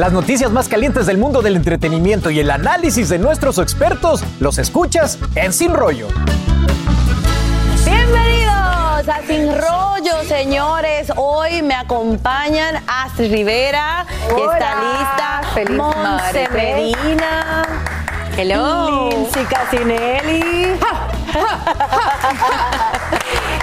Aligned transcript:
Las 0.00 0.12
noticias 0.14 0.50
más 0.50 0.66
calientes 0.66 1.04
del 1.04 1.18
mundo 1.18 1.42
del 1.42 1.56
entretenimiento 1.56 2.30
y 2.30 2.40
el 2.40 2.50
análisis 2.50 3.10
de 3.10 3.18
nuestros 3.18 3.58
expertos 3.58 4.24
los 4.38 4.56
escuchas 4.56 5.18
en 5.34 5.52
Sin 5.52 5.74
Rollo. 5.74 6.08
Bienvenidos 7.84 9.06
a 9.06 9.20
Sin 9.26 9.48
Rollo, 9.48 10.22
señores. 10.26 11.12
Hoy 11.16 11.60
me 11.60 11.74
acompañan 11.74 12.82
Astrid 12.86 13.30
Rivera, 13.30 14.06
que 14.26 14.42
está 14.42 14.74
lista. 14.80 15.42
Feliz 15.52 15.76
Monse. 15.76 16.48
Medina. 16.48 17.66
Hello. 18.38 19.10
Lindsay 19.10 19.44
Casinelli. 19.44 20.78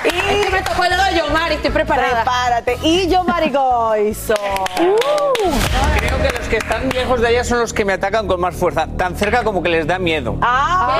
y 0.09 0.51
me 0.51 0.61
tocó 0.61 0.83
el 0.83 0.91
dedo 0.91 1.03
de 1.03 1.17
Yomari, 1.17 1.55
estoy 1.55 1.71
preparada. 1.71 2.23
Prepárate. 2.23 2.77
Y 2.81 3.07
yo, 3.07 3.23
Marigoizo. 3.23 4.35
Creo 4.75 6.21
que 6.21 6.37
los 6.37 6.47
que 6.47 6.57
están 6.57 6.89
lejos 6.89 7.21
de 7.21 7.27
allá 7.27 7.43
son 7.43 7.59
los 7.59 7.73
que 7.73 7.85
me 7.85 7.93
atacan 7.93 8.27
con 8.27 8.39
más 8.39 8.55
fuerza. 8.55 8.87
Tan 8.97 9.15
cerca 9.15 9.43
como 9.43 9.61
que 9.61 9.69
les 9.69 9.87
da 9.87 9.99
miedo. 9.99 10.37
Ah, 10.41 10.97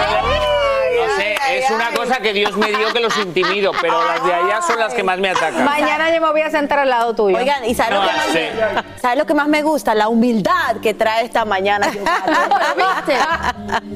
sé, 1.18 1.36
es 1.52 1.72
una 1.72 1.92
cosa 1.92 2.18
que 2.18 2.34
Dios 2.34 2.56
me 2.56 2.68
dio 2.68 2.92
que 2.94 3.00
los 3.00 3.18
intimido, 3.18 3.72
pero 3.82 4.04
las 4.04 4.24
de 4.24 4.34
allá 4.34 4.62
son 4.62 4.80
las 4.80 4.94
que 4.94 5.04
más 5.04 5.20
me 5.20 5.30
atacan. 5.30 5.66
Mañana 5.66 6.14
yo 6.14 6.22
me 6.22 6.32
voy 6.32 6.42
a 6.42 6.50
sentar 6.50 6.80
al 6.80 6.90
lado 6.90 7.14
tuyo. 7.16 7.38
Oigan, 7.38 7.66
¿y 7.66 7.76
sabes, 7.76 7.94
No, 7.94 8.04
lo 8.04 8.08
que 8.10 8.16
más 8.16 8.34
me, 8.34 9.00
¿sabes 9.02 9.18
lo 9.18 9.26
que 9.26 9.34
más 9.34 9.48
me 9.48 9.62
gusta? 9.62 9.96
La 9.96 10.08
humildad 10.10 10.78
que 10.82 10.94
trae 10.94 11.26
esta 11.26 11.46
mañana. 11.46 11.88
¿Viste? 11.92 13.14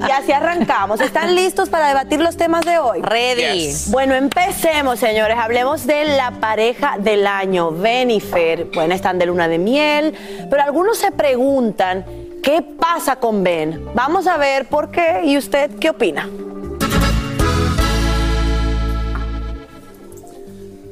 Y 0.08 0.12
así 0.12 0.32
arrancamos. 0.32 1.00
¿Están 1.02 1.36
listos 1.36 1.70
para 1.70 1.88
debatir 1.88 2.20
los 2.20 2.38
temas 2.38 2.66
de 2.66 2.78
hoy? 2.78 3.02
Ready. 3.02 3.68
Yes. 3.68 3.92
Bueno, 3.92 4.16
empecemos, 4.16 5.00
señores. 5.00 5.38
Hablemos 5.38 5.86
de 5.86 6.06
la 6.06 6.32
pareja 6.32 6.96
del 6.98 7.28
año, 7.28 7.72
Ben 7.72 8.12
y 8.12 8.20
Fer. 8.20 8.66
Bueno, 8.74 8.94
están 8.94 9.20
de 9.20 9.26
luna 9.26 9.48
de 9.48 9.58
miel, 9.58 10.48
pero 10.50 10.64
algunos 10.64 10.98
se 10.98 11.12
preguntan, 11.12 12.06
¿qué 12.44 12.62
pasa 12.62 13.18
con 13.18 13.44
Ben? 13.44 13.90
Vamos 13.94 14.28
a 14.28 14.38
ver 14.38 14.68
por 14.68 14.92
qué 14.92 15.22
y 15.24 15.38
usted 15.38 15.72
qué 15.80 15.90
opina. 15.90 16.28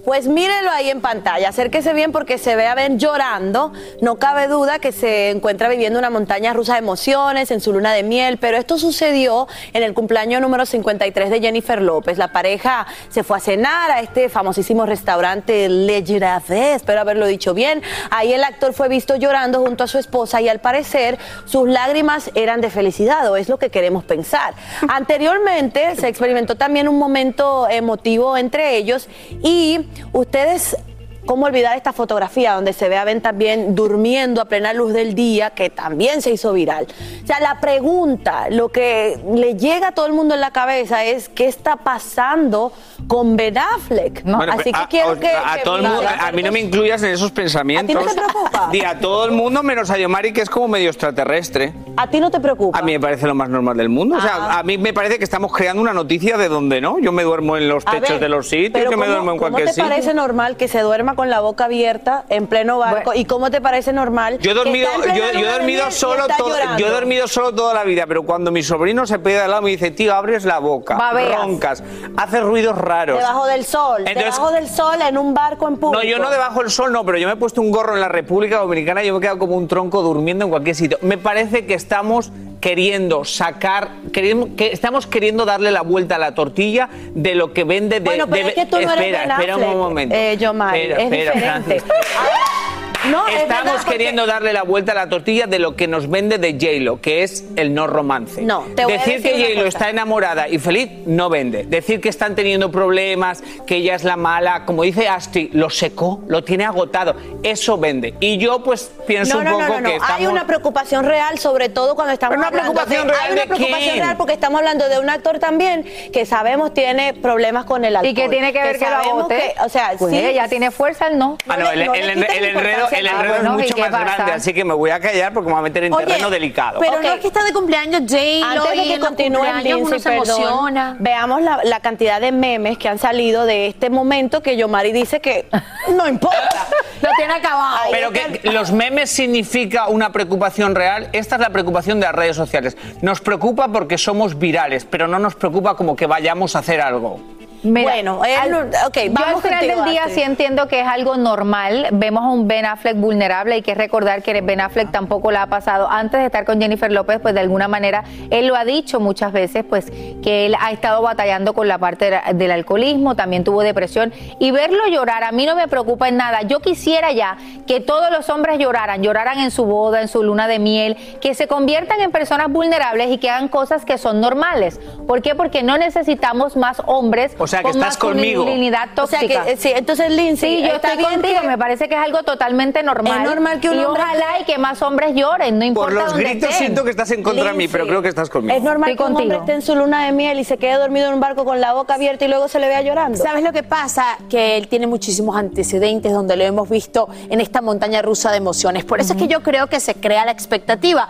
Pues 0.03 0.27
mírenlo 0.27 0.71
ahí 0.71 0.89
en 0.89 1.01
pantalla, 1.01 1.49
acérquese 1.49 1.93
bien 1.93 2.13
porque 2.13 2.37
se 2.37 2.55
ve 2.55 2.65
a 2.67 2.73
Ben 2.73 2.99
llorando. 2.99 3.73
No 4.01 4.15
cabe 4.15 4.47
duda 4.47 4.79
que 4.79 4.93
se 4.93 5.29
encuentra 5.29 5.67
viviendo 5.67 5.99
una 5.99 6.09
montaña 6.09 6.53
rusa 6.53 6.73
de 6.73 6.79
emociones 6.79 7.51
en 7.51 7.59
su 7.59 7.73
luna 7.73 7.93
de 7.93 8.03
miel, 8.03 8.37
pero 8.37 8.57
esto 8.57 8.77
sucedió 8.77 9.47
en 9.73 9.83
el 9.83 9.93
cumpleaños 9.93 10.41
número 10.41 10.65
53 10.65 11.29
de 11.29 11.41
Jennifer 11.41 11.81
López. 11.81 12.17
La 12.17 12.31
pareja 12.31 12.87
se 13.09 13.23
fue 13.23 13.37
a 13.37 13.39
cenar 13.41 13.91
a 13.91 13.99
este 13.99 14.29
famosísimo 14.29 14.85
restaurante 14.85 15.67
Le 15.67 16.01
Giraffe, 16.01 16.75
espero 16.75 17.01
haberlo 17.01 17.27
dicho 17.27 17.53
bien. 17.53 17.81
Ahí 18.09 18.31
el 18.31 18.45
actor 18.45 18.73
fue 18.73 18.87
visto 18.87 19.17
llorando 19.17 19.59
junto 19.59 19.83
a 19.83 19.87
su 19.87 19.97
esposa 19.97 20.41
y 20.41 20.47
al 20.47 20.59
parecer 20.59 21.17
sus 21.43 21.67
lágrimas 21.67 22.31
eran 22.35 22.61
de 22.61 22.69
felicidad, 22.69 23.29
o 23.29 23.35
es 23.35 23.49
lo 23.49 23.59
que 23.59 23.69
queremos 23.69 24.05
pensar. 24.05 24.53
Anteriormente 24.87 25.97
se 25.97 26.07
experimentó 26.07 26.55
también 26.55 26.87
un 26.87 26.97
momento 26.97 27.67
emotivo 27.69 28.37
entre 28.37 28.77
ellos 28.77 29.09
y 29.43 29.88
ustedes 30.11 30.75
¿Cómo 31.25 31.45
olvidar 31.45 31.75
esta 31.77 31.93
fotografía 31.93 32.53
donde 32.53 32.73
se 32.73 32.87
ve 32.89 32.97
a 32.97 33.03
Ben 33.03 33.21
también 33.21 33.75
durmiendo 33.75 34.41
a 34.41 34.45
plena 34.45 34.73
luz 34.73 34.93
del 34.93 35.15
día, 35.15 35.51
que 35.51 35.69
también 35.69 36.21
se 36.21 36.31
hizo 36.31 36.53
viral? 36.53 36.87
O 37.23 37.27
sea, 37.27 37.39
la 37.39 37.59
pregunta, 37.59 38.49
lo 38.49 38.69
que 38.69 39.19
le 39.35 39.55
llega 39.55 39.89
a 39.89 39.91
todo 39.91 40.05
el 40.07 40.13
mundo 40.13 40.33
en 40.35 40.41
la 40.41 40.51
cabeza 40.51 41.03
es 41.03 41.29
¿qué 41.29 41.47
está 41.47 41.75
pasando 41.75 42.71
con 43.07 43.35
Ben 43.35 43.57
Affleck? 43.57 44.23
Bueno, 44.23 44.53
Así 44.53 44.71
que 44.71 44.79
a, 44.79 44.87
quiero 44.87 45.09
a- 45.11 45.19
que... 45.19 45.27
a 45.27 45.55
que 45.57 45.63
todo 45.63 45.75
el 45.77 45.83
mundo, 45.83 46.01
a 46.19 46.31
mí 46.31 46.41
no 46.41 46.51
me 46.51 46.59
incluyas 46.61 47.03
en 47.03 47.09
esos 47.11 47.31
pensamientos. 47.31 47.95
¿A 47.95 47.99
ti 47.99 48.05
no 48.05 48.11
te 48.13 48.21
preocupa? 48.21 48.69
Di 48.71 48.81
a 48.81 48.99
todo 48.99 49.25
el 49.25 49.31
mundo 49.31 49.61
menos 49.61 49.89
a 49.91 49.97
Yomari, 49.97 50.31
que 50.33 50.41
es 50.41 50.49
como 50.49 50.67
medio 50.69 50.89
extraterrestre. 50.89 51.73
¿A 51.97 52.07
ti 52.09 52.19
no 52.19 52.31
te 52.31 52.39
preocupa? 52.39 52.79
A 52.79 52.81
mí 52.81 52.93
me 52.93 52.99
parece 52.99 53.27
lo 53.27 53.35
más 53.35 53.49
normal 53.49 53.75
del 53.77 53.89
mundo. 53.89 54.15
O 54.15 54.19
Ah. 54.19 54.21
sea, 54.21 54.59
a 54.59 54.63
mí 54.63 54.77
me 54.77 54.93
parece 54.93 55.17
que 55.17 55.25
estamos 55.25 55.51
creando 55.53 55.81
una 55.81 55.93
noticia 55.93 56.37
de 56.37 56.47
donde 56.49 56.81
no. 56.81 56.97
Yo 56.99 57.11
me 57.11 57.23
duermo 57.23 57.57
en 57.57 57.67
los 57.67 57.83
techos 57.85 58.09
ver, 58.11 58.19
de 58.19 58.29
los 58.29 58.47
sitios, 58.47 58.85
yo 58.85 58.89
me 58.91 58.95
¿cómo- 58.95 59.05
duermo 59.07 59.31
en 59.33 59.37
cualquier 59.37 59.65
¿Cómo 59.65 59.69
te 59.69 59.73
sitio. 59.73 59.89
parece 59.89 60.13
normal 60.13 60.55
que 60.57 60.67
se 60.67 60.79
duerma 60.79 61.08
con 61.15 61.29
la 61.29 61.39
boca 61.39 61.65
abierta 61.65 62.25
en 62.29 62.47
pleno 62.47 62.77
barco? 62.77 63.13
¿Y 63.13 63.25
cómo 63.25 63.51
te 63.51 63.61
parece 63.61 63.93
normal 63.93 64.39
Yo 64.39 64.51
he 64.51 64.53
dormido, 64.53 64.89
yo, 65.07 65.39
yo 65.39 65.85
he 65.87 65.91
solo 65.91 66.23
todo- 66.37 66.55
yo 66.77 66.87
he 66.87 66.91
dormido 66.91 67.27
solo 67.27 67.53
toda 67.53 67.73
la 67.73 67.83
vida, 67.83 68.05
pero 68.07 68.23
cuando 68.23 68.51
mi 68.51 68.63
sobrino 68.63 69.05
se 69.05 69.19
pega 69.19 69.39
de 69.39 69.43
al 69.45 69.51
lado 69.51 69.61
me 69.63 69.69
dice, 69.71 69.91
tío, 69.91 70.13
abres 70.13 70.45
la 70.45 70.59
boca, 70.59 70.95
Babeas. 70.97 71.39
roncas, 71.41 71.83
haces 72.17 72.41
ruidos 72.41 72.77
raros. 72.77 73.17
Debajo 73.17 73.45
del 73.45 73.65
sol, 73.65 73.99
Entonces- 73.99 74.23
debajo 74.35 74.51
del 74.51 74.67
sol 74.69 75.01
en 75.01 75.17
un 75.17 75.33
barco 75.33 75.67
en 75.67 75.77
público. 75.77 76.01
No, 76.03 76.07
yo 76.09 76.19
no 76.19 76.29
debajo 76.29 76.61
del 76.61 76.71
sol, 76.71 76.91
no, 76.91 77.05
pero 77.05 77.17
yo 77.17 77.27
me 77.27 77.33
he 77.33 77.37
puesto 77.37 77.61
un 77.61 77.71
gorro 77.71 77.95
en 77.95 78.01
la 78.01 78.09
República 78.09 78.57
Dominicana 78.59 79.03
y 79.03 79.07
yo 79.07 79.13
me 79.13 79.19
he 79.19 79.21
quedado 79.21 79.39
como 79.39 79.55
un 79.55 79.67
tronco 79.67 80.01
durmiendo 80.01 80.45
en 80.45 80.51
cualquier 80.51 80.75
sitio. 80.75 80.97
Me 81.01 81.17
parece 81.17 81.65
que 81.65 81.73
estamos 81.73 82.31
queriendo 82.59 83.23
sacar, 83.25 83.89
queremos, 84.11 84.49
que 84.57 84.71
estamos 84.71 85.07
queriendo 85.07 85.45
darle 85.45 85.71
la 85.71 85.81
vuelta 85.81 86.15
a 86.15 86.19
la 86.19 86.35
tortilla 86.35 86.89
de 87.13 87.35
lo 87.35 87.53
que 87.53 87.63
vende 87.63 87.99
de. 87.99 88.05
Bueno, 88.05 88.27
pero 88.27 88.43
de- 88.43 88.49
es 88.49 88.55
que 88.55 88.65
tú 88.65 88.75
no 88.81 88.91
eres 88.93 89.05
espera, 89.05 89.23
espera 89.35 89.57
un 89.57 89.77
momento. 89.77 90.15
eh, 90.15 90.37
Yomari, 90.37 90.79
Espera, 90.79 91.03
es 91.03 91.09
diferente. 91.11 91.83
No, 93.09 93.27
es 93.27 93.41
Estamos 93.43 93.73
porque- 93.77 93.91
queriendo 93.91 94.25
darle 94.25 94.53
la 94.53 94.63
vuelta 94.63 94.91
a 94.91 94.95
la 94.95 95.09
tortilla 95.09 95.47
de 95.47 95.59
lo 95.59 95.75
que 95.75 95.87
nos 95.87 96.09
vende 96.09 96.37
de 96.37 96.53
J-Lo, 96.53 97.01
que 97.01 97.23
es 97.23 97.45
el 97.55 97.73
no 97.73 97.87
romance. 97.87 98.41
No, 98.41 98.65
te 98.75 98.83
voy 98.83 98.93
a 98.93 98.97
Decir 98.99 99.21
decir 99.21 99.35
que 99.35 99.43
J-Lo 99.53 99.65
está 99.67 99.89
enamorada 99.89 100.47
y 100.47 100.59
feliz 100.59 100.89
no 101.05 101.29
vende. 101.29 101.63
Decir 101.65 102.01
que 102.01 102.09
están 102.09 102.35
teniendo 102.35 102.71
problemas, 102.71 103.43
que 103.65 103.77
ella 103.77 103.95
es 103.95 104.03
la 104.03 104.15
mala, 104.17 104.65
como 104.65 104.83
dice 104.83 105.07
Astrid, 105.07 105.49
lo 105.53 105.69
secó, 105.69 106.21
lo 106.27 106.43
tiene 106.43 106.65
agotado. 106.65 107.15
Eso 107.43 107.77
vende. 107.77 108.13
Y 108.19 108.37
yo 108.37 108.63
pues 108.63 108.91
pienso 109.07 109.37
No, 109.37 109.43
no, 109.43 109.55
un 109.57 109.61
no, 109.61 109.67
poco 109.67 109.79
no, 109.79 109.81
no. 109.83 109.89
que 109.89 109.95
estamos... 109.95 110.19
Hay 110.19 110.27
una 110.27 110.45
preocupación 110.47 111.05
real, 111.05 111.39
sobre 111.39 111.69
todo 111.69 111.95
cuando 111.95 112.13
estamos 112.13 112.31
Pero 112.37 112.39
una 112.39 112.47
hablando 112.47 112.73
preocupación 112.73 113.07
de, 113.07 113.13
real 113.13 113.25
Hay 113.25 113.31
una 113.33 113.41
de 113.41 113.47
preocupación 113.47 113.89
quién? 113.91 114.03
real 114.03 114.17
porque 114.17 114.33
estamos 114.33 114.59
hablando 114.59 114.89
de 114.89 114.99
un 114.99 115.09
actor 115.09 115.39
también 115.39 115.85
que 116.13 116.25
sabemos 116.25 116.73
tiene 116.73 117.13
problemas 117.13 117.65
con 117.65 117.85
el 117.85 117.95
alcohol. 117.95 118.11
¿Y 118.11 118.13
qué 118.13 118.29
tiene 118.29 118.53
que 118.53 118.61
ver 118.61 118.77
que 118.77 118.85
lo 118.89 118.95
agote? 118.95 119.35
que, 119.55 119.61
o 119.63 119.69
sea, 119.69 119.93
Pues 119.97 120.11
sí, 120.11 120.19
ella 120.19 120.47
tiene 120.47 120.71
fuerza, 120.71 121.09
no. 121.09 121.37
Ah, 121.47 121.57
no, 121.57 121.71
el, 121.71 121.85
no 121.85 121.93
el- 121.93 122.09
enredo, 122.09 122.87
el 122.99 123.07
enredo 123.07 123.35
es 123.35 123.43
mucho 123.43 123.77
más 123.77 123.89
grande, 123.91 124.31
así 124.33 124.53
que 124.53 124.63
me 124.63 124.73
voy 124.73 124.91
a 124.91 124.99
callar 124.99 125.33
porque 125.33 125.47
me 125.47 125.53
voy 125.53 125.59
a 125.59 125.63
meter 125.63 125.83
en 125.85 125.93
Oye, 125.93 126.05
terreno 126.05 126.29
delicado. 126.29 126.79
Pero 126.79 127.01
no 127.01 127.13
es 127.13 127.19
que 127.19 127.27
está 127.27 127.43
de 127.43 127.53
cumpleaños 127.53 128.01
J-Lo 128.01 128.45
Antes 128.45 128.77
de 128.77 128.85
y 128.85 128.93
que 128.93 128.99
continúe 128.99 129.45
uno 129.79 129.99
se 129.99 130.13
emociona. 130.13 130.95
veamos 130.99 131.41
la, 131.41 131.61
la 131.63 131.79
cantidad 131.79 132.21
de 132.21 132.31
memes 132.31 132.77
que 132.77 132.89
han 132.89 132.99
salido 132.99 133.45
de 133.45 133.67
este 133.67 133.89
momento 133.89 134.41
que 134.41 134.57
Yomari 134.57 134.91
dice 134.91 135.19
que 135.19 135.47
no 135.95 136.07
importa. 136.07 136.39
Lo 137.01 137.09
tiene 137.15 137.33
acabado. 137.33 137.91
Pero 137.91 138.11
que 138.11 138.41
los 138.51 138.71
memes 138.73 139.09
significa 139.09 139.87
una 139.87 140.11
preocupación 140.11 140.75
real. 140.75 141.07
Esta 141.13 141.35
es 141.35 141.41
la 141.41 141.49
preocupación 141.49 141.99
de 141.99 142.07
las 142.07 142.15
redes 142.15 142.35
sociales. 142.35 142.75
Nos 143.01 143.21
preocupa 143.21 143.69
porque 143.69 143.97
somos 143.97 144.37
virales, 144.37 144.85
pero 144.85 145.07
no 145.07 145.17
nos 145.17 145.35
preocupa 145.35 145.75
como 145.75 145.95
que 145.95 146.07
vayamos 146.07 146.55
a 146.55 146.59
hacer 146.59 146.81
algo. 146.81 147.21
Mira, 147.63 147.91
Bueno, 147.91 148.21
él 148.25 148.35
al- 148.41 148.51
no- 148.51 148.57
ok, 148.87 148.95
yo 148.95 149.01
al 149.01 149.09
vamos 149.09 149.41
final 149.41 149.59
contigo, 149.59 149.81
del 149.83 149.91
día 149.91 150.01
Astrid. 150.03 150.15
sí 150.15 150.21
entiendo 150.23 150.67
que 150.67 150.79
es 150.81 150.87
algo 150.87 151.17
normal. 151.17 151.87
Vemos 151.91 152.23
a 152.23 152.27
un 152.29 152.47
Ben 152.47 152.65
Affleck 152.65 152.95
vulnerable. 152.97 153.55
Hay 153.55 153.61
que 153.61 153.75
recordar 153.75 154.23
que 154.23 154.39
Ben 154.41 154.61
Affleck 154.61 154.91
tampoco 154.91 155.31
la 155.31 155.43
ha 155.43 155.47
pasado. 155.47 155.89
Antes 155.89 156.19
de 156.21 156.25
estar 156.27 156.45
con 156.45 156.61
Jennifer 156.61 156.91
López, 156.91 157.19
pues 157.21 157.33
de 157.33 157.41
alguna 157.41 157.67
manera 157.67 158.03
él 158.29 158.47
lo 158.47 158.55
ha 158.55 158.63
dicho 158.65 158.99
muchas 158.99 159.31
veces, 159.33 159.65
pues 159.67 159.91
que 160.23 160.45
él 160.45 160.55
ha 160.59 160.71
estado 160.71 161.01
batallando 161.01 161.53
con 161.53 161.67
la 161.67 161.77
parte 161.77 162.09
de- 162.11 162.33
del 162.33 162.51
alcoholismo, 162.51 163.15
también 163.15 163.43
tuvo 163.43 163.61
depresión. 163.61 164.13
Y 164.39 164.51
verlo 164.51 164.87
llorar 164.87 165.23
a 165.23 165.31
mí 165.31 165.45
no 165.45 165.55
me 165.55 165.67
preocupa 165.67 166.07
en 166.07 166.17
nada. 166.17 166.43
Yo 166.43 166.59
quisiera 166.61 167.11
ya 167.11 167.37
que 167.67 167.79
todos 167.81 168.09
los 168.11 168.29
hombres 168.29 168.57
lloraran, 168.59 169.03
lloraran 169.03 169.39
en 169.39 169.51
su 169.51 169.65
boda, 169.65 170.01
en 170.01 170.07
su 170.07 170.23
luna 170.23 170.47
de 170.47 170.59
miel, 170.59 170.95
que 171.21 171.33
se 171.33 171.47
conviertan 171.47 171.99
en 172.01 172.11
personas 172.11 172.49
vulnerables 172.49 173.11
y 173.11 173.17
que 173.17 173.29
hagan 173.29 173.47
cosas 173.49 173.85
que 173.85 173.97
son 173.97 174.21
normales. 174.21 174.79
¿Por 175.07 175.21
qué? 175.21 175.35
Porque 175.35 175.61
no 175.63 175.77
necesitamos 175.77 176.55
más 176.55 176.81
hombres 176.85 177.35
O 177.39 177.47
sea, 177.49 177.59
que 177.59 177.63
con 177.63 177.71
estás 177.71 177.87
más 177.87 177.97
conmigo. 177.97 178.43
masculinidad 178.43 178.89
O 178.97 179.07
sea 179.07 179.19
tóxica. 179.19 179.43
que, 179.45 179.51
eh, 179.51 179.57
sí, 179.57 179.71
entonces 179.75 180.11
Lindsay, 180.11 180.57
Sí, 180.57 180.67
yo 180.67 180.75
estoy 180.75 180.97
contigo, 181.03 181.41
que- 181.41 181.47
me 181.47 181.57
parece 181.57 181.87
que 181.89 181.95
es 181.95 182.01
algo 182.01 182.23
totalmente 182.23 182.83
normal. 182.83 183.19
Es 183.21 183.23
normal 183.29 183.59
que 183.59 183.69
un 183.69 183.79
y 183.79 183.83
hombre- 183.83 184.01
ojalá 184.03 184.39
y 184.41 184.43
que 184.45 184.57
más 184.57 184.81
hombres 184.81 185.15
lloren, 185.15 185.57
no 185.59 185.65
importa 185.65 185.85
Por 185.89 185.93
los 186.01 186.07
dónde 186.13 186.23
gritos 186.29 186.49
estén. 186.49 186.65
siento 186.67 186.83
que 186.83 186.91
estás 186.91 187.11
en 187.11 187.23
contra 187.23 187.45
de 187.45 187.53
mí, 187.53 187.67
pero 187.67 187.85
creo 187.87 188.01
que 188.01 188.09
estás 188.09 188.29
conmigo. 188.29 188.55
Es 188.55 188.63
normal 188.63 188.91
Estoy 188.91 189.05
que 189.05 189.11
un 189.11 189.17
hombre 189.17 189.37
contigo. 189.37 189.41
esté 189.41 189.53
en 189.53 189.61
su 189.61 189.75
luna 189.75 190.05
de 190.05 190.11
miel 190.11 190.39
y 190.39 190.43
se 190.43 190.57
quede 190.57 190.75
dormido 190.75 191.07
en 191.07 191.15
un 191.15 191.19
barco 191.19 191.45
con 191.45 191.59
la 191.59 191.73
boca 191.73 191.95
abierta 191.95 192.25
y 192.25 192.27
luego 192.27 192.47
se 192.47 192.59
le 192.59 192.67
vea 192.67 192.81
llorando. 192.81 193.17
¿Sabes 193.17 193.43
lo 193.43 193.51
que 193.51 193.63
pasa? 193.63 194.17
Que 194.29 194.57
él 194.57 194.67
tiene 194.67 194.87
muchísimos 194.87 195.35
antecedentes 195.35 196.11
donde 196.13 196.35
lo 196.35 196.43
hemos 196.43 196.69
visto 196.69 197.09
en 197.29 197.41
esta 197.41 197.61
montaña 197.61 198.01
rusa 198.01 198.31
de 198.31 198.37
emociones. 198.37 198.85
Por 198.85 198.99
eso 198.99 199.13
es 199.13 199.19
que 199.19 199.27
yo 199.27 199.41
creo 199.41 199.67
que 199.67 199.79
se 199.79 199.95
crea 199.95 200.25
la 200.25 200.31
expectativa. 200.31 201.07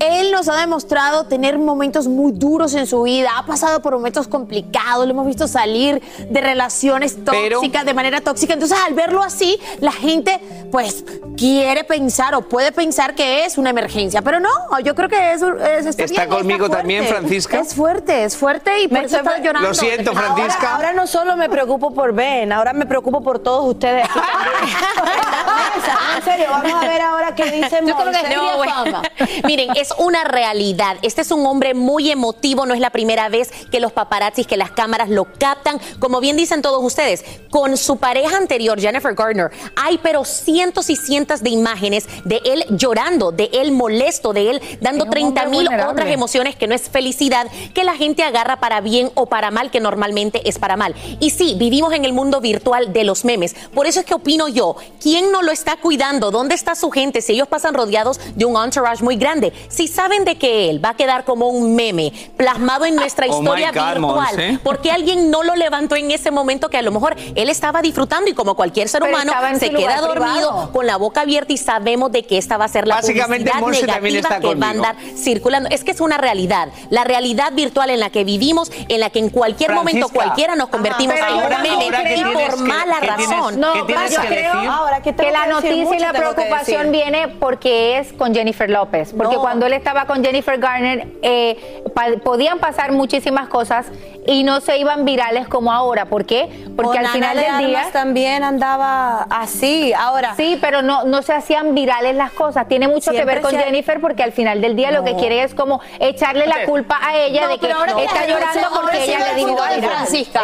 Él 0.00 0.32
nos 0.32 0.48
ha 0.48 0.56
demostrado 0.56 1.24
tener 1.24 1.58
momentos 1.58 2.08
muy 2.08 2.32
duros 2.32 2.74
en 2.74 2.86
su 2.86 3.02
vida, 3.02 3.30
ha 3.36 3.44
pasado 3.46 3.80
por 3.82 3.92
momentos 3.92 4.26
complicados, 4.28 5.04
lo 5.06 5.12
hemos 5.12 5.26
visto 5.26 5.46
salir 5.46 6.02
de 6.28 6.40
relaciones 6.40 7.16
Pero- 7.24 7.56
tóxicas, 7.56 7.84
de 7.84 7.94
manera 7.94 8.20
tóxica. 8.20 8.54
Entonces, 8.54 8.78
al 8.86 8.94
verlo 8.94 9.22
así, 9.22 9.58
la 9.80 9.92
gente, 9.92 10.40
pues, 10.72 11.04
quiere 11.36 11.84
pensar 11.84 12.34
o 12.34 12.42
puede 12.42 12.72
pensar 12.72 13.14
que 13.14 13.44
es 13.44 13.58
una 13.58 13.70
emergencia. 13.70 14.22
Pero 14.22 14.40
no, 14.40 14.48
yo 14.82 14.94
creo 14.94 15.08
que 15.08 15.32
es, 15.32 15.42
es- 15.42 15.86
está, 15.86 16.04
¿Está 16.04 16.24
bien, 16.24 16.38
conmigo 16.38 16.58
fuerte. 16.66 16.76
también, 16.78 17.04
Francisca? 17.06 17.60
Es 17.60 17.74
fuerte, 17.74 18.24
es 18.24 18.36
fuerte 18.36 18.82
y 18.82 18.88
por 18.88 18.98
Me 19.00 19.04
eso 19.04 19.18
está 19.18 19.38
llorando. 19.38 19.68
Lo 19.68 19.74
siento, 19.74 20.12
Francisca. 20.14 20.72
Ahora, 20.74 20.88
ahora 20.88 20.92
no 20.94 21.06
solo 21.06 21.36
me 21.36 21.48
preocupo 21.50 21.92
por 21.92 22.14
Ben, 22.14 22.52
ahora 22.52 22.72
me 22.72 22.86
preocupo 22.86 23.22
por 23.22 23.38
todos 23.38 23.66
ustedes. 23.66 24.08
en 26.20 26.24
serio, 26.24 26.46
vamos 26.50 26.72
a 26.72 26.88
ver 26.88 27.00
ahora 27.00 27.34
qué 27.34 27.50
dice 27.50 27.80
Yo 27.86 27.96
creo 27.96 28.12
que 28.12 28.34
no. 28.34 29.02
Miren, 29.44 29.70
es 29.76 29.92
una 29.98 30.24
realidad. 30.24 30.96
Este 31.02 31.22
es 31.22 31.30
un 31.30 31.46
hombre 31.46 31.74
muy 31.74 32.10
emotivo, 32.10 32.66
no 32.66 32.74
es 32.74 32.80
la 32.80 32.90
primera 32.90 33.28
vez 33.28 33.50
que 33.70 33.80
los 33.80 33.92
paparazzis, 33.92 34.46
que 34.46 34.56
las 34.56 34.70
cámaras 34.70 35.08
lo 35.08 35.26
captan. 35.38 35.80
Como 35.98 36.20
bien 36.20 36.36
dicen 36.36 36.62
todos 36.62 36.82
ustedes, 36.82 37.24
con 37.50 37.76
su 37.76 37.96
pareja 37.96 38.36
anterior, 38.36 38.80
Jennifer 38.80 39.14
Gardner, 39.14 39.50
hay 39.76 39.98
pero 39.98 40.24
cientos 40.24 40.90
y 40.90 40.96
cientos 40.96 41.42
de 41.42 41.50
imágenes 41.50 42.06
de 42.24 42.40
él 42.44 42.64
llorando, 42.70 43.32
de 43.32 43.50
él 43.52 43.72
molesto, 43.72 44.32
de 44.32 44.50
él 44.50 44.62
dando 44.80 45.04
Es 45.04 45.08
un 45.08 45.10
30 45.10 45.42
hombre 45.42 45.58
mil 45.58 45.68
otras 45.80 46.08
emociones 46.08 46.56
que 46.56 46.66
no 46.66 46.74
es 46.74 46.88
felicidad, 46.88 47.46
que 47.74 47.84
la 47.84 47.94
gente 47.94 48.22
agarra 48.22 48.60
para 48.60 48.80
bien 48.80 49.10
o 49.14 49.26
para 49.26 49.50
mal, 49.50 49.70
que 49.70 49.80
normalmente 49.80 50.48
es 50.48 50.58
para 50.58 50.76
mal. 50.76 50.94
Y 51.20 51.30
sí, 51.30 51.54
vivimos 51.58 51.92
en 51.92 52.04
el 52.04 52.12
mundo 52.12 52.40
virtual 52.40 52.92
de 52.92 53.04
los 53.04 53.24
memes. 53.24 53.54
Por 53.74 53.86
eso 53.86 54.00
es 54.00 54.06
que 54.06 54.14
opino 54.14 54.48
yo, 54.48 54.76
¿quién 55.00 55.32
no 55.32 55.42
lo 55.42 55.52
está 55.52 55.76
cuidando? 55.76 56.09
¿Dónde 56.18 56.56
está 56.56 56.74
su 56.74 56.90
gente? 56.90 57.20
Si 57.22 57.34
ellos 57.34 57.46
pasan 57.46 57.72
rodeados 57.74 58.18
de 58.34 58.44
un 58.44 58.60
entourage 58.60 59.04
muy 59.04 59.14
grande. 59.16 59.52
Si 59.68 59.86
saben 59.86 60.24
de 60.24 60.36
que 60.36 60.68
él 60.70 60.84
va 60.84 60.90
a 60.90 60.94
quedar 60.94 61.24
como 61.24 61.48
un 61.48 61.76
meme 61.76 62.12
plasmado 62.36 62.84
en 62.84 62.96
nuestra 62.96 63.26
Oh 63.28 63.38
historia 63.38 63.68
God, 63.68 63.74
virtual, 63.74 64.00
Monse. 64.00 64.58
¿por 64.64 64.80
qué 64.80 64.90
alguien 64.90 65.30
no 65.30 65.44
lo 65.44 65.54
levantó 65.54 65.94
en 65.94 66.10
ese 66.10 66.30
momento 66.32 66.68
que 66.68 66.78
a 66.78 66.82
lo 66.82 66.90
mejor 66.90 67.14
él 67.36 67.48
estaba 67.48 67.80
disfrutando 67.82 68.28
y 68.28 68.34
como 68.34 68.56
cualquier 68.56 68.88
ser 68.88 69.02
Pero 69.02 69.14
humano 69.14 69.32
se 69.58 69.70
queda 69.70 70.00
dormido 70.00 70.30
privado. 70.50 70.72
con 70.72 70.86
la 70.86 70.96
boca 70.96 71.20
abierta 71.20 71.52
y 71.52 71.58
sabemos 71.58 72.10
de 72.10 72.24
que 72.24 72.38
esta 72.38 72.56
va 72.56 72.64
a 72.64 72.68
ser 72.68 72.88
la 72.88 72.96
Básicamente, 72.96 73.50
publicidad 73.52 74.00
negativa 74.00 74.18
está 74.20 74.40
que 74.40 74.46
va 74.46 74.50
a 74.50 74.72
conmigo. 74.72 74.86
andar 74.86 74.96
circulando. 75.16 75.68
Es 75.70 75.84
que 75.84 75.92
es 75.92 76.00
una 76.00 76.18
realidad. 76.18 76.68
La 76.90 77.04
realidad 77.04 77.52
virtual 77.52 77.90
en 77.90 78.00
la 78.00 78.10
que 78.10 78.24
vivimos, 78.24 78.72
en 78.88 79.00
la 79.00 79.10
que 79.10 79.18
en 79.20 79.28
cualquier 79.30 79.72
momento 79.74 80.08
cualquiera 80.08 80.56
nos 80.56 80.68
convertimos 80.70 81.14
pero 81.18 81.26
en 81.38 81.52
un 81.56 81.62
meme 81.62 82.16
y 82.16 82.22
por 82.32 82.56
mala 82.58 83.00
razón. 83.00 83.60
No, 83.60 83.72
¿Qué 83.74 83.82
tienes 83.82 84.10
yo 84.14 84.20
que 84.22 84.26
creo 84.28 85.14
que 85.16 85.30
la 85.30 85.46
noticia 85.46 85.89
Mucho 85.94 86.06
la 86.06 86.12
preocupación 86.12 86.92
viene 86.92 87.28
porque 87.28 87.98
es 87.98 88.12
con 88.12 88.34
Jennifer 88.34 88.68
López. 88.70 89.12
Porque 89.16 89.36
No. 89.36 89.40
cuando 89.42 89.66
él 89.66 89.72
estaba 89.72 90.06
con 90.06 90.24
Jennifer 90.24 90.58
Garner, 90.58 91.06
eh, 91.22 91.82
pa- 91.94 92.06
podían 92.22 92.58
pasar 92.58 92.92
muchísimas 92.92 93.48
cosas 93.48 93.86
y 94.26 94.44
no 94.44 94.60
se 94.60 94.76
iban 94.78 95.04
virales 95.04 95.48
como 95.48 95.72
ahora. 95.72 96.04
¿Por 96.06 96.24
qué? 96.26 96.48
Porque 96.76 96.98
Con 96.98 97.06
al 97.06 97.12
final 97.12 97.38
Ana 97.38 97.40
de 97.40 97.56
del 97.56 97.66
día. 97.70 97.78
Armas 97.80 97.92
también 97.92 98.44
andaba 98.44 99.22
así. 99.30 99.92
Ahora, 99.92 100.34
Sí, 100.36 100.58
pero 100.60 100.82
no, 100.82 101.04
no 101.04 101.22
se 101.22 101.32
hacían 101.32 101.74
virales 101.74 102.14
las 102.14 102.30
cosas. 102.32 102.68
Tiene 102.68 102.86
mucho 102.88 103.10
que 103.12 103.24
ver 103.24 103.40
con 103.40 103.54
ha- 103.56 103.60
Jennifer 103.60 104.00
porque 104.00 104.22
al 104.22 104.32
final 104.32 104.60
del 104.60 104.76
día 104.76 104.90
lo 104.90 105.04
que 105.04 105.16
quiere 105.16 105.42
es 105.42 105.54
como 105.54 105.80
echarle 105.98 106.46
la 106.46 106.64
culpa 106.66 106.98
a 107.02 107.16
ella 107.16 107.42
No, 107.42 107.48
de 107.48 107.58
que 107.58 107.72
ahora 107.72 107.92
está 108.02 108.26
llorando 108.26 108.68
porque 108.80 109.04
ella 109.04 109.18
le 109.28 109.34
dijo 109.34 109.60
algo. 109.60 109.88
Francisca. 109.88 110.42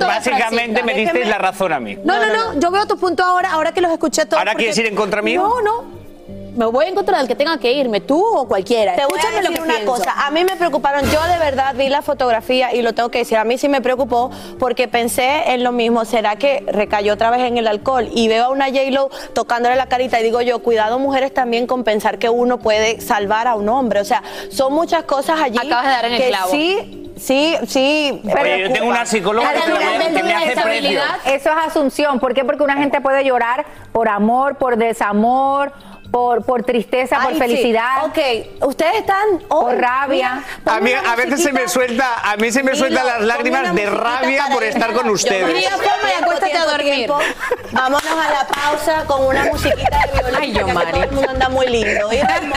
Básicamente 0.00 0.82
me 0.82 0.94
disteis 0.94 1.28
la 1.28 1.38
razón 1.38 1.72
a 1.72 1.80
mí. 1.80 1.98
No, 2.04 2.14
no, 2.18 2.26
no, 2.54 2.60
yo 2.60 2.70
veo 2.70 2.86
tu 2.86 2.96
punto 2.98 3.22
ahora, 3.22 3.52
ahora 3.52 3.72
que 3.72 3.80
los 3.80 3.90
escuché 3.92 4.26
todos. 4.26 4.40
¿Ahora 4.54 4.62
porque- 4.62 4.64
quieres 4.64 4.78
ir 4.78 4.86
en 4.86 4.94
contra 4.94 5.20
mío? 5.22 5.42
No, 5.42 5.60
no. 5.62 6.03
Me 6.56 6.66
voy 6.66 6.86
en 6.86 6.94
contra 6.94 7.18
del 7.18 7.26
que 7.26 7.34
tenga 7.34 7.58
que 7.58 7.72
irme, 7.72 8.00
tú 8.00 8.24
o 8.24 8.46
cualquiera. 8.46 8.94
Te 8.94 9.04
voy 9.06 9.18
a 9.18 9.22
Escúchame 9.22 9.42
lo 9.42 9.54
que 9.54 9.60
una 9.62 9.74
pienso. 9.74 9.92
cosa, 9.92 10.14
a 10.26 10.30
mí 10.30 10.44
me 10.44 10.54
preocuparon, 10.56 11.02
yo 11.10 11.20
de 11.24 11.38
verdad 11.38 11.74
vi 11.74 11.88
la 11.88 12.00
fotografía 12.00 12.72
y 12.72 12.80
lo 12.82 12.92
tengo 12.92 13.10
que 13.10 13.18
decir, 13.18 13.36
a 13.38 13.44
mí 13.44 13.58
sí 13.58 13.68
me 13.68 13.80
preocupó 13.80 14.30
porque 14.58 14.86
pensé 14.86 15.52
en 15.52 15.64
lo 15.64 15.72
mismo, 15.72 16.04
¿será 16.04 16.36
que 16.36 16.64
recayó 16.68 17.14
otra 17.14 17.30
vez 17.30 17.40
en 17.40 17.58
el 17.58 17.66
alcohol? 17.66 18.08
Y 18.14 18.28
veo 18.28 18.44
a 18.44 18.48
una 18.50 18.66
J-Lo 18.66 19.10
tocándole 19.34 19.74
la 19.76 19.86
carita 19.86 20.20
y 20.20 20.22
digo 20.22 20.40
yo, 20.42 20.60
cuidado 20.60 20.98
mujeres 21.00 21.34
también 21.34 21.66
con 21.66 21.82
pensar 21.82 22.18
que 22.18 22.28
uno 22.28 22.58
puede 22.58 23.00
salvar 23.00 23.48
a 23.48 23.56
un 23.56 23.68
hombre, 23.68 24.00
o 24.00 24.04
sea, 24.04 24.22
son 24.50 24.72
muchas 24.72 25.02
cosas 25.04 25.40
allí 25.40 25.58
Acabas 25.58 25.84
de 25.86 25.90
dar 25.90 26.04
en 26.04 26.12
el 26.12 26.20
que 26.22 26.28
clavo. 26.28 26.50
sí, 26.52 27.12
sí, 27.16 27.56
sí. 27.66 28.22
Oye, 28.40 28.60
yo 28.68 28.72
tengo 28.72 28.86
una 28.88 29.04
psicóloga 29.06 29.52
que, 29.52 29.60
Pero 29.64 29.74
me- 29.76 29.80
realmente 29.80 30.16
que 30.18 30.22
me 30.22 30.30
una 30.34 30.38
hace 30.44 30.60
precio. 30.60 31.00
Eso 31.26 31.50
es 31.50 31.66
asunción. 31.66 32.20
¿Por 32.20 32.32
qué? 32.34 32.44
Porque 32.44 32.62
una 32.62 32.76
gente 32.76 33.00
puede 33.00 33.24
llorar 33.24 33.64
por 33.92 34.08
amor, 34.08 34.56
por 34.56 34.76
desamor, 34.76 35.72
por, 36.14 36.44
por 36.44 36.62
tristeza, 36.62 37.16
por 37.16 37.32
Ay, 37.32 37.34
sí. 37.34 37.40
felicidad. 37.40 38.04
Ok, 38.04 38.18
ustedes 38.68 38.98
están 38.98 39.40
Por 39.48 39.76
rabia. 39.76 40.44
A 40.64 40.78
mí 40.78 40.92
a 40.92 41.16
veces 41.16 41.42
se 41.42 41.52
me 41.52 41.66
suelta, 41.66 42.06
a 42.22 42.36
mí 42.36 42.52
se 42.52 42.62
me 42.62 42.76
sueltan 42.76 43.04
las 43.04 43.22
lágrimas 43.22 43.74
de 43.74 43.86
rabia 43.86 44.44
por 44.52 44.62
estar 44.62 44.92
con 44.92 45.10
ustedes. 45.10 45.50
Cría 45.50 45.70
forma 45.72 46.12
y 46.16 46.22
acuéstate 46.22 46.56
a 46.56 46.66
dormir. 46.66 47.10
Vámonos 47.72 48.06
a 48.06 48.32
la 48.32 48.46
pausa 48.46 49.04
con 49.08 49.26
una 49.26 49.46
musiquita 49.46 50.06
de 50.06 50.12
violín. 50.12 50.38
Ay, 50.40 50.52
yo, 50.52 50.68
Mari. 50.68 50.92
todo 50.92 51.02
el 51.02 51.10
mundo 51.10 51.30
anda 51.30 51.48
muy 51.48 51.66
lindo. 51.66 52.08
llorando, 52.12 52.56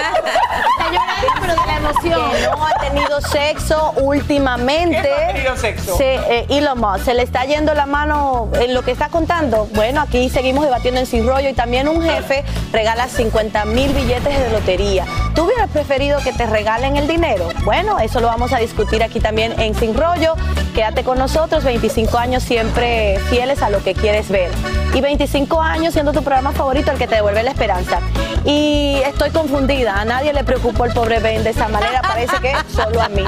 pero 1.41 1.53
de 1.55 1.65
la 1.65 1.77
emoción. 1.77 2.31
que 2.31 2.41
no 2.43 2.63
ha 2.63 2.73
tenido 2.79 3.21
sexo 3.21 3.93
últimamente. 3.97 5.01
¿Qué 5.01 5.09
no 5.09 5.15
ha 5.15 5.33
tenido 5.33 5.57
sexo? 5.57 5.97
Se, 5.97 6.13
eh, 6.13 6.45
Elon 6.49 6.79
Musk, 6.79 7.05
se 7.05 7.15
le 7.15 7.23
está 7.23 7.43
yendo 7.45 7.73
la 7.73 7.87
mano 7.87 8.51
en 8.59 8.75
lo 8.75 8.83
que 8.83 8.91
está 8.91 9.09
contando. 9.09 9.67
Bueno, 9.73 10.01
aquí 10.01 10.29
seguimos 10.29 10.63
debatiendo 10.63 10.99
en 10.99 11.07
Sin 11.07 11.25
Rollo 11.27 11.49
y 11.49 11.53
también 11.53 11.87
un 11.87 12.03
jefe 12.03 12.43
regala 12.71 13.07
50 13.07 13.46
mil 13.65 13.93
billetes 13.93 14.39
de 14.39 14.49
lotería. 14.51 15.05
¿Tú 15.33 15.43
hubieras 15.43 15.69
preferido 15.69 16.19
que 16.23 16.33
te 16.33 16.45
regalen 16.45 16.97
el 16.97 17.07
dinero? 17.07 17.49
Bueno, 17.63 17.99
eso 17.99 18.19
lo 18.19 18.27
vamos 18.27 18.53
a 18.53 18.57
discutir 18.57 19.03
aquí 19.03 19.19
también 19.19 19.59
en 19.59 19.73
Sin 19.75 19.93
Rollo. 19.93 20.35
Quédate 20.73 21.03
con 21.03 21.17
nosotros, 21.17 21.63
25 21.63 22.17
años 22.17 22.43
siempre 22.43 23.19
fieles 23.29 23.61
a 23.61 23.69
lo 23.69 23.83
que 23.83 23.93
quieres 23.93 24.29
ver. 24.29 24.51
Y 24.93 25.01
25 25.01 25.61
años 25.61 25.93
siendo 25.93 26.11
tu 26.11 26.21
programa 26.23 26.51
favorito, 26.51 26.91
el 26.91 26.97
que 26.97 27.07
te 27.07 27.15
devuelve 27.15 27.43
la 27.43 27.51
esperanza. 27.51 27.99
Y 28.45 29.01
estoy 29.05 29.31
confundida, 29.31 29.99
a 29.99 30.05
nadie 30.05 30.33
le 30.33 30.43
preocupó 30.43 30.85
el 30.85 30.93
pobre 30.93 31.19
Ben 31.19 31.43
de 31.43 31.51
esa 31.51 31.67
manera, 31.67 32.01
parece 32.01 32.37
que 32.41 32.53
solo 32.73 33.01
a 33.01 33.09
mí. 33.09 33.23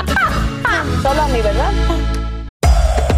Solo 1.01 1.21
a 1.21 1.27
mí, 1.27 1.41
¿verdad? 1.41 1.71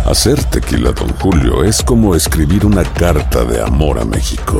Hacer 0.06 0.44
tequila, 0.46 0.92
Don 0.92 1.10
Julio, 1.20 1.64
es 1.64 1.82
como 1.82 2.16
escribir 2.16 2.66
una 2.66 2.84
carta 2.84 3.44
de 3.44 3.62
amor 3.62 4.00
a 4.00 4.06
México. 4.06 4.60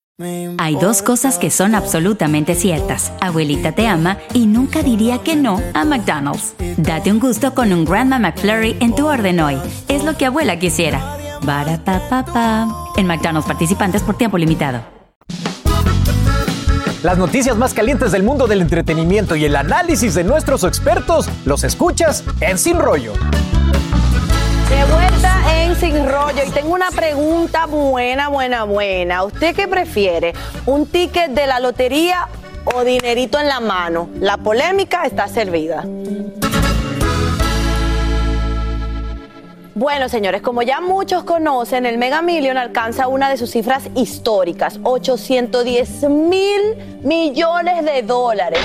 Hay 0.57 0.75
dos 0.75 1.01
cosas 1.01 1.37
que 1.37 1.49
son 1.49 1.75
absolutamente 1.75 2.55
ciertas. 2.55 3.11
Abuelita 3.21 3.71
te 3.71 3.87
ama 3.87 4.17
y 4.33 4.45
nunca 4.45 4.83
diría 4.83 5.19
que 5.19 5.35
no 5.35 5.61
a 5.73 5.85
McDonald's. 5.85 6.53
Date 6.77 7.11
un 7.11 7.19
gusto 7.19 7.53
con 7.53 7.73
un 7.73 7.85
Grandma 7.85 8.19
McFlurry 8.19 8.77
en 8.79 8.95
tu 8.95 9.07
orden 9.07 9.39
hoy. 9.39 9.57
Es 9.87 10.03
lo 10.03 10.15
que 10.17 10.25
abuela 10.25 10.59
quisiera. 10.59 11.17
Barapapapa. 11.43 12.67
En 12.97 13.07
McDonald's 13.07 13.47
participantes 13.47 14.03
por 14.03 14.17
tiempo 14.17 14.37
limitado. 14.37 14.81
Las 17.03 17.17
noticias 17.17 17.57
más 17.57 17.73
calientes 17.73 18.11
del 18.11 18.21
mundo 18.21 18.45
del 18.45 18.61
entretenimiento 18.61 19.35
y 19.35 19.45
el 19.45 19.55
análisis 19.55 20.13
de 20.13 20.23
nuestros 20.23 20.63
expertos 20.63 21.27
los 21.45 21.63
escuchas 21.63 22.23
en 22.41 22.59
Sin 22.59 22.77
Rollo. 22.77 23.13
De 24.71 24.85
vuelta 24.85 25.41
en 25.57 25.75
Sin 25.75 26.07
Rollo 26.07 26.43
y 26.47 26.49
tengo 26.51 26.73
una 26.73 26.91
pregunta 26.91 27.65
buena, 27.65 28.29
buena, 28.29 28.63
buena. 28.63 29.25
¿Usted 29.25 29.53
qué 29.53 29.67
prefiere? 29.67 30.33
¿Un 30.65 30.87
ticket 30.87 31.31
de 31.31 31.45
la 31.45 31.59
lotería 31.59 32.29
o 32.63 32.85
dinerito 32.85 33.37
en 33.37 33.49
la 33.49 33.59
mano? 33.59 34.09
La 34.21 34.37
polémica 34.37 35.03
está 35.03 35.27
servida. 35.27 35.83
Bueno, 39.81 40.09
señores, 40.09 40.43
como 40.43 40.61
ya 40.61 40.79
muchos 40.79 41.23
conocen, 41.23 41.87
el 41.87 41.97
Mega 41.97 42.21
Million 42.21 42.55
alcanza 42.55 43.07
una 43.07 43.31
de 43.31 43.37
sus 43.37 43.49
cifras 43.49 43.89
históricas, 43.95 44.79
810 44.83 46.03
mil 46.03 46.99
millones 47.01 47.83
de 47.83 48.03
dólares. 48.03 48.61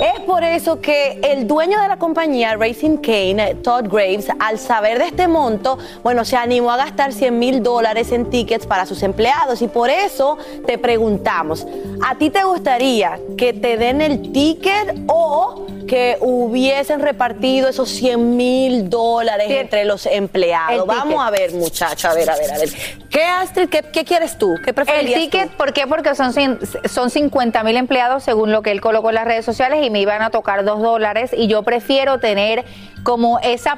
Es 0.00 0.20
por 0.20 0.44
eso 0.44 0.80
que 0.80 1.18
el 1.24 1.48
dueño 1.48 1.82
de 1.82 1.88
la 1.88 1.96
compañía, 1.96 2.54
Racing 2.54 2.98
Kane, 2.98 3.56
Todd 3.56 3.88
Graves, 3.90 4.28
al 4.38 4.56
saber 4.56 5.00
de 5.00 5.06
este 5.06 5.26
monto, 5.26 5.78
bueno, 6.04 6.24
se 6.24 6.36
animó 6.36 6.70
a 6.70 6.76
gastar 6.76 7.12
100 7.12 7.36
mil 7.36 7.60
dólares 7.60 8.12
en 8.12 8.30
tickets 8.30 8.64
para 8.64 8.86
sus 8.86 9.02
empleados 9.02 9.62
y 9.62 9.66
por 9.66 9.90
eso 9.90 10.38
te 10.64 10.78
preguntamos, 10.78 11.66
¿a 12.06 12.14
ti 12.14 12.30
te 12.30 12.44
gustaría 12.44 13.18
que 13.36 13.52
te 13.52 13.76
den 13.76 14.00
el 14.00 14.30
ticket 14.30 14.94
o 15.08 15.66
que 15.92 16.16
hubiesen 16.22 17.00
repartido 17.00 17.68
esos 17.68 17.90
100 17.90 18.34
mil 18.34 18.88
dólares 18.88 19.46
entre 19.50 19.84
los 19.84 20.06
empleados? 20.06 20.80
El 20.80 20.86
Vamos 20.86 21.04
ticket. 21.04 21.20
a 21.20 21.30
ver, 21.30 21.52
muchacho, 21.52 22.08
a 22.08 22.14
ver, 22.14 22.30
a 22.30 22.36
ver, 22.38 22.50
a 22.50 22.56
ver. 22.56 22.70
¿Qué, 23.10 23.22
Astrid, 23.22 23.68
qué, 23.68 23.82
qué 23.82 24.02
quieres 24.02 24.38
tú? 24.38 24.54
¿Qué 24.64 24.70
El 24.70 24.74
preferirías 24.74 25.20
ticket, 25.20 25.50
tú? 25.50 25.56
¿por 25.58 25.74
qué? 25.74 25.86
Porque 25.86 26.14
son, 26.14 26.32
son 26.88 27.10
50 27.10 27.62
mil 27.62 27.76
empleados 27.76 28.22
según 28.22 28.52
lo 28.52 28.62
que 28.62 28.70
él 28.70 28.80
colocó 28.80 29.10
en 29.10 29.16
las 29.16 29.26
redes 29.26 29.44
sociales 29.44 29.84
y 29.84 29.90
me 29.90 30.00
iban 30.00 30.22
a 30.22 30.30
tocar 30.30 30.64
dos 30.64 30.80
dólares 30.80 31.32
y 31.36 31.46
yo 31.46 31.62
prefiero 31.62 32.18
tener 32.20 32.64
como 33.02 33.38
esa 33.40 33.76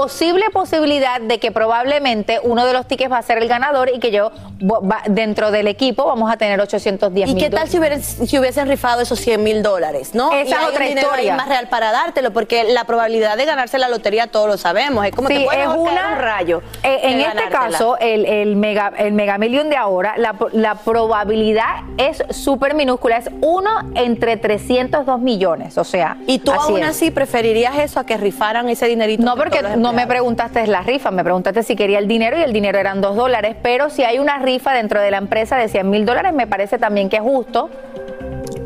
posible 0.00 0.44
posibilidad 0.52 1.22
de 1.22 1.38
que 1.38 1.50
probablemente 1.50 2.38
uno 2.42 2.66
de 2.66 2.74
los 2.74 2.86
tickets 2.86 3.10
va 3.10 3.16
a 3.16 3.22
ser 3.22 3.38
el 3.38 3.48
ganador 3.48 3.88
y 3.94 3.98
que 3.98 4.10
yo 4.10 4.30
va- 4.62 5.00
dentro 5.06 5.50
del 5.50 5.68
equipo 5.68 6.04
vamos 6.04 6.30
a 6.30 6.36
tener 6.36 6.60
810 6.60 7.30
¿Y 7.30 7.34
mil 7.34 7.42
qué 7.42 7.48
tal 7.48 7.66
si, 7.66 7.78
si 8.26 8.38
hubiesen 8.38 8.68
rifado 8.68 9.00
esos 9.00 9.18
100 9.18 9.42
mil 9.42 9.62
dólares? 9.62 10.10
¿no? 10.14 10.32
Esa 10.32 10.48
Y 10.48 10.52
es 10.52 10.68
otra 10.68 10.76
un 10.76 10.82
ahí 10.82 10.98
historia. 10.98 11.34
más 11.36 11.48
real 11.48 11.68
para 11.70 11.92
dártelo, 11.92 12.30
porque 12.34 12.64
la 12.64 12.84
probabilidad 12.84 13.38
de 13.38 13.46
ganarse 13.46 13.78
la 13.78 13.88
lotería 13.88 14.26
todos 14.26 14.48
lo 14.48 14.58
sabemos. 14.58 15.06
Es 15.06 15.12
como 15.12 15.28
Sí, 15.28 15.42
puede 15.46 15.62
es 15.62 15.66
una- 15.68 15.76
un 16.12 16.18
rayo. 16.18 16.60
Eh, 16.82 16.98
que 17.00 17.08
en 17.12 17.20
este 17.22 17.48
caso, 17.48 17.96
el, 17.98 18.26
el 18.26 18.54
mega, 18.56 18.92
el 18.98 19.12
mega 19.14 19.38
million 19.38 19.70
de 19.70 19.76
ahora, 19.78 20.12
la, 20.18 20.34
la 20.52 20.74
probabilidad 20.74 21.84
es 21.96 22.22
súper 22.36 22.74
minúscula, 22.74 23.16
es 23.16 23.30
uno 23.40 23.70
entre 23.94 24.36
302 24.36 25.20
millones, 25.20 25.78
o 25.78 25.84
sea. 25.84 26.18
¿Y 26.26 26.40
tú 26.40 26.52
aún 26.52 26.82
es. 26.82 26.88
así 26.90 27.10
preferirías 27.10 27.78
eso 27.78 27.98
a 27.98 28.04
que 28.04 28.18
rifaran 28.18 28.68
ese 28.68 28.86
dinerito? 28.88 29.22
No, 29.22 29.36
porque 29.36 29.62
los 29.62 29.85
no 29.86 29.92
me 29.92 30.08
preguntaste 30.08 30.66
la 30.66 30.80
rifa, 30.80 31.12
me 31.12 31.22
preguntaste 31.22 31.62
si 31.62 31.76
quería 31.76 32.00
el 32.00 32.08
dinero 32.08 32.36
y 32.36 32.42
el 32.42 32.52
dinero 32.52 32.76
eran 32.76 33.00
dos 33.00 33.14
dólares, 33.14 33.54
pero 33.62 33.88
si 33.88 34.02
hay 34.02 34.18
una 34.18 34.38
rifa 34.38 34.72
dentro 34.72 35.00
de 35.00 35.12
la 35.12 35.18
empresa 35.18 35.56
de 35.56 35.68
100 35.68 35.88
mil 35.88 36.04
dólares, 36.04 36.32
me 36.34 36.48
parece 36.48 36.76
también 36.76 37.08
que 37.08 37.18
es 37.18 37.22
justo. 37.22 37.70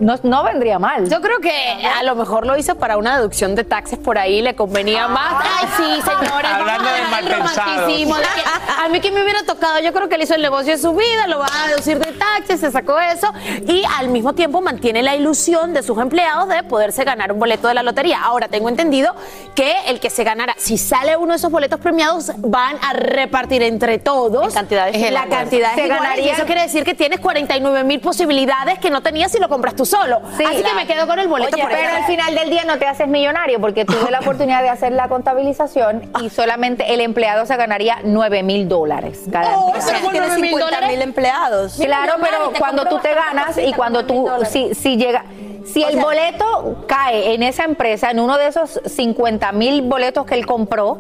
No, 0.01 0.17
no 0.23 0.43
vendría 0.45 0.79
mal. 0.79 1.09
Yo 1.09 1.21
creo 1.21 1.39
que 1.41 1.53
a 1.99 2.03
lo 2.03 2.15
mejor 2.15 2.47
lo 2.47 2.57
hizo 2.57 2.75
para 2.77 2.97
una 2.97 3.17
deducción 3.17 3.55
de 3.55 3.65
taxes 3.65 3.99
por 3.99 4.19
ahí, 4.19 4.41
le 4.43 4.55
convenía 4.55 5.09
más. 5.09 5.35
Ay, 5.61 5.69
sí, 5.77 6.03
señores. 6.03 6.51
Hablando 6.51 6.89
vamos 7.31 7.59
a 7.59 7.71
de 7.71 7.81
de 7.87 7.87
que 8.35 8.43
a 8.85 8.89
mí 8.89 9.01
que 9.01 9.11
me 9.13 9.23
hubiera 9.23 9.43
tocado, 9.45 9.79
yo 9.81 9.93
creo 9.93 10.09
que 10.09 10.15
él 10.15 10.23
hizo 10.23 10.35
el 10.35 10.43
negocio 10.43 10.73
de 10.73 10.79
su 10.79 10.93
vida, 10.95 11.27
lo 11.27 11.39
va 11.39 11.47
a 11.65 11.69
deducir 11.69 11.99
de 11.99 12.13
taxes, 12.13 12.61
se 12.61 12.71
sacó 12.71 12.99
eso 12.99 13.33
y 13.67 13.83
al 13.99 14.09
mismo 14.09 14.33
tiempo 14.33 14.61
mantiene 14.61 15.03
la 15.03 15.15
ilusión 15.15 15.75
de 15.75 15.83
sus 15.83 15.99
empleados 15.99 16.49
de 16.49 16.63
poderse 16.63 17.05
ganar 17.05 17.33
un 17.33 17.39
boleto 17.39 17.69
de 17.69 17.75
la 17.75 17.83
lotería. 17.83 18.23
Ahora 18.23 18.49
tengo 18.49 18.69
entendido 18.69 19.15
que 19.55 19.75
el 19.87 20.01
que 20.01 20.09
se 20.11 20.25
ganara, 20.25 20.55
si 20.57 20.79
sale 20.79 21.17
uno 21.17 21.33
de 21.33 21.37
esos 21.37 21.51
boletos 21.51 21.79
premiados, 21.81 22.33
van 22.39 22.77
a 22.83 22.95
repartir 22.95 23.63
entre 23.63 23.99
todos 23.99 24.47
En 24.49 24.53
cantidades 24.55 25.11
la 25.13 25.27
cantidad 25.27 25.75
Se 25.75 25.87
ganaría- 25.87 26.33
Eso 26.33 26.47
quiere 26.47 26.63
decir 26.63 26.85
que 26.85 26.95
tienes 26.95 27.21
49 27.21 27.85
mil 27.85 28.01
posibilidades 28.01 28.79
que 28.79 28.91
no 28.91 29.03
tenías 29.03 29.31
si 29.33 29.39
lo 29.39 29.49
compras 29.49 29.75
tú 29.77 29.85
solo. 29.91 30.21
Sí, 30.37 30.45
Así 30.45 30.63
que 30.63 30.75
me 30.75 30.87
quedo 30.87 31.07
con 31.07 31.19
el 31.19 31.29
boleto 31.29 31.55
Oye, 31.55 31.63
por 31.63 31.73
Pero 31.73 31.97
al 31.97 32.05
final 32.05 32.35
del 32.35 32.51
día 32.51 32.65
no 32.65 32.79
te 32.79 32.87
haces 32.87 33.09
millonario 33.09 33.61
porque 33.61 33.85
tuve 33.85 34.11
la 34.11 34.21
oportunidad 34.21 34.63
de 34.63 34.69
hacer 34.69 34.93
la 34.93 35.09
contabilización 35.09 36.11
y 36.23 36.31
solamente 36.31 36.95
el 36.95 37.01
empleado 37.01 37.45
se 37.47 37.57
ganaría 37.57 37.99
9 38.05 38.43
mil 38.43 38.69
dólares 38.69 39.25
cada 39.31 39.59
Oh, 39.59 39.75
empleado. 39.75 39.87
pero 39.87 39.99
Pero 39.99 40.11
tienes 40.11 40.31
9.000 40.39 40.51
50 40.51 40.87
mil 40.89 41.03
empleados. 41.03 41.75
Claro, 41.75 42.15
pero 42.21 42.53
cuando 42.59 42.85
tú 42.87 42.99
te 42.99 43.15
ganas 43.15 43.59
y 43.59 43.73
cuando 43.73 44.05
tú, 44.07 44.15
9.000 44.15 44.25
dólares. 44.25 44.49
si, 44.51 44.75
si 44.75 44.97
llega, 44.97 45.25
si 45.67 45.83
el 45.83 45.99
boleto 45.99 46.85
cae 46.87 47.35
en 47.35 47.43
esa 47.43 47.65
empresa, 47.65 48.11
en 48.11 48.21
uno 48.21 48.39
de 48.39 48.47
esos 48.49 48.81
50 48.87 49.53
mil 49.53 49.83
boletos 49.83 50.25
que 50.27 50.35
él 50.35 50.47
compró, 50.47 50.99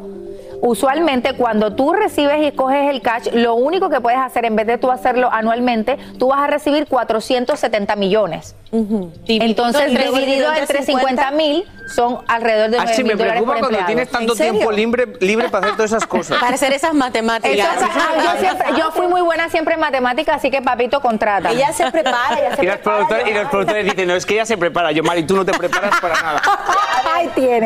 usualmente 0.63 1.35
cuando 1.35 1.75
tú 1.75 1.93
recibes 1.93 2.47
y 2.47 2.53
coges 2.53 2.91
el 2.91 3.01
cash, 3.01 3.29
lo 3.33 3.55
único 3.55 3.89
que 3.89 4.01
puedes 4.01 4.19
hacer, 4.21 4.45
en 4.45 4.57
vez 4.57 4.67
de 4.67 4.79
tú 4.79 4.91
hacerlo 4.91 5.31
anualmente, 5.33 5.97
tú 6.19 6.29
vas 6.29 6.41
a 6.41 6.47
recibir 6.47 6.87
470 6.87 7.97
millones. 7.97 8.55
Entonces, 8.73 9.87
Dividido 9.91 10.13
dividido 10.15 10.49
entre 10.49 10.61
entre 10.63 10.83
50 10.85 11.23
50 11.23 11.31
mil, 11.33 11.65
son 11.93 12.21
alrededor 12.29 12.71
de 12.71 12.77
9 12.77 12.93
Así 12.93 13.03
mil 13.03 13.13
Ah, 13.13 13.17
me 13.17 13.19
dólares 13.19 13.43
por 13.43 13.53
preocupa 13.53 13.53
cuando 13.53 13.67
empleado. 13.69 13.87
tienes 13.87 14.09
tanto 14.11 14.35
tiempo 14.37 14.71
libre, 14.71 15.07
libre 15.21 15.49
para 15.49 15.67
hacer 15.67 15.77
todas 15.77 15.91
esas 15.91 16.07
cosas. 16.07 16.39
Para 16.39 16.55
hacer 16.55 16.73
esas 16.73 16.95
matemáticas. 16.95 17.69
ah, 17.81 18.13
yo, 18.35 18.41
siempre- 18.41 18.67
yo 18.79 18.91
fui 18.93 19.09
muy 19.09 19.23
buena 19.23 19.49
siempre 19.49 19.75
en 19.75 19.81
matemáticas, 19.81 20.37
así 20.37 20.51
que 20.53 20.63
papito 20.63 21.01
contrata. 21.01 21.51
Ella 21.51 21.73
se 21.73 21.91
prepara, 21.91 22.39
ella 22.39 22.55
se 22.57 22.65
Y 22.65 22.69
prepara. 22.69 23.29
y 23.29 23.35
los 23.35 23.49
productores 23.49 23.85
dicen, 23.87 24.07
no, 24.09 24.15
es 24.15 24.25
que 24.25 24.35
ella 24.35 24.47
se 24.47 24.57
prepara. 24.57 24.93
Yo, 24.93 25.03
Mari, 25.03 25.25
tú 25.25 25.35
no 25.37 25.45
te 25.45 25.53
preparas 25.53 25.99
para 26.01 26.21
nada. 26.23 26.43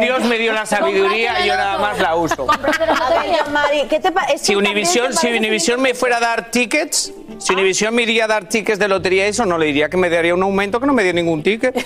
Dios 0.01 0.25
me 0.25 0.39
dio 0.39 0.53
la 0.53 0.65
sabiduría 0.67 1.41
y 1.45 1.49
yo 1.49 1.55
nada 1.55 1.79
más 1.79 1.99
la 2.01 2.17
uso. 2.17 2.47
Si 4.37 4.55
Univision, 4.57 5.13
si 5.13 5.29
Univision 5.29 5.81
me 5.83 5.95
fuera 5.95 6.17
a 6.17 6.21
dar 6.21 6.51
tickets, 6.51 7.13
si 7.39 7.53
Univision 7.53 7.95
me 7.95 8.03
iría 8.03 8.25
a 8.25 8.29
dar 8.29 8.49
tickets 8.49 8.79
de 8.79 8.89
lotería, 8.89 9.27
eso 9.27 9.45
no 9.47 9.59
le 9.59 9.67
diría 9.67 9.89
que 9.89 9.97
me 9.97 10.09
daría 10.11 10.35
un 10.35 10.43
aumento 10.43 10.81
que 10.81 10.87
no 10.87 10.93
me 10.93 11.03
dio 11.05 11.13
ningún 11.13 11.43
ticket. 11.43 11.75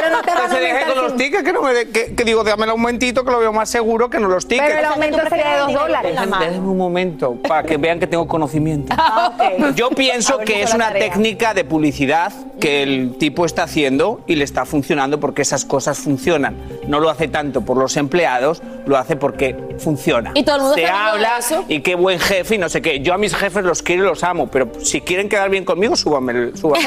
Pero 0.00 0.10
no 0.16 0.22
te 0.22 0.32
Que 0.32 0.38
a 0.38 0.48
se 0.50 0.60
deje 0.60 0.84
con 0.92 1.02
los 1.04 1.16
tickets, 1.16 1.42
que, 1.44 1.52
no 1.52 1.62
me 1.62 1.72
de- 1.72 1.88
que, 1.88 2.14
que 2.14 2.24
digo, 2.24 2.44
dame 2.44 2.64
el 2.64 2.70
aumentito 2.70 3.24
que 3.24 3.30
lo 3.30 3.38
veo 3.38 3.52
más 3.52 3.70
seguro 3.70 4.10
que 4.10 4.18
no 4.18 4.28
los 4.28 4.46
tickets. 4.46 4.66
Pero 4.68 4.78
el 4.80 4.84
aumento 4.86 5.18
sería 5.28 5.52
de 5.52 5.58
dos 5.60 5.72
dólares. 5.72 6.16
Déjenme 6.20 6.58
un 6.68 6.76
momento 6.76 7.36
para 7.36 7.62
que 7.62 7.76
vean 7.76 7.98
que 8.00 8.06
tengo 8.06 8.26
conocimiento. 8.26 8.94
Ah, 8.98 9.32
ok. 9.34 9.74
Yo 9.74 9.90
pienso 9.90 10.38
ver, 10.38 10.46
que 10.46 10.62
es 10.62 10.74
una 10.74 10.88
tarea. 10.88 11.10
técnica 11.10 11.54
de 11.54 11.64
publicidad 11.64 12.32
que 12.60 12.82
el 12.82 13.16
tipo 13.18 13.44
está 13.46 13.62
haciendo 13.64 14.20
y 14.26 14.36
le 14.36 14.44
está 14.44 14.64
funcionando 14.66 15.20
porque 15.20 15.42
esas 15.42 15.64
cosas 15.64 15.98
funcionan. 15.98 16.56
No 16.86 17.00
lo 17.00 17.08
hace 17.10 17.28
tanto 17.28 17.62
por 17.62 17.76
los 17.76 17.96
empleados, 17.96 18.62
lo 18.86 18.96
hace 18.98 19.16
porque 19.16 19.56
funciona. 19.78 20.32
Y 20.34 20.42
todo 20.44 20.56
el 20.56 20.60
mundo 20.62 20.74
Se 20.74 20.82
de 20.82 20.86
habla 20.88 21.38
eso. 21.38 21.64
y 21.68 21.80
qué 21.80 21.94
buen 21.94 22.18
jefe 22.20 22.56
y 22.56 22.58
no 22.58 22.68
sé 22.68 22.82
qué. 22.82 23.00
Yo 23.00 23.14
a 23.14 23.18
mis 23.18 23.34
jefes 23.34 23.64
los 23.64 23.82
quiero 23.82 24.04
y 24.04 24.06
los 24.06 24.22
amo, 24.24 24.33
pero 24.50 24.68
si 24.82 25.00
quieren 25.00 25.28
quedar 25.28 25.48
bien 25.50 25.64
conmigo, 25.64 25.96
súbame 25.96 26.32
el, 26.32 26.56
súbame, 26.56 26.84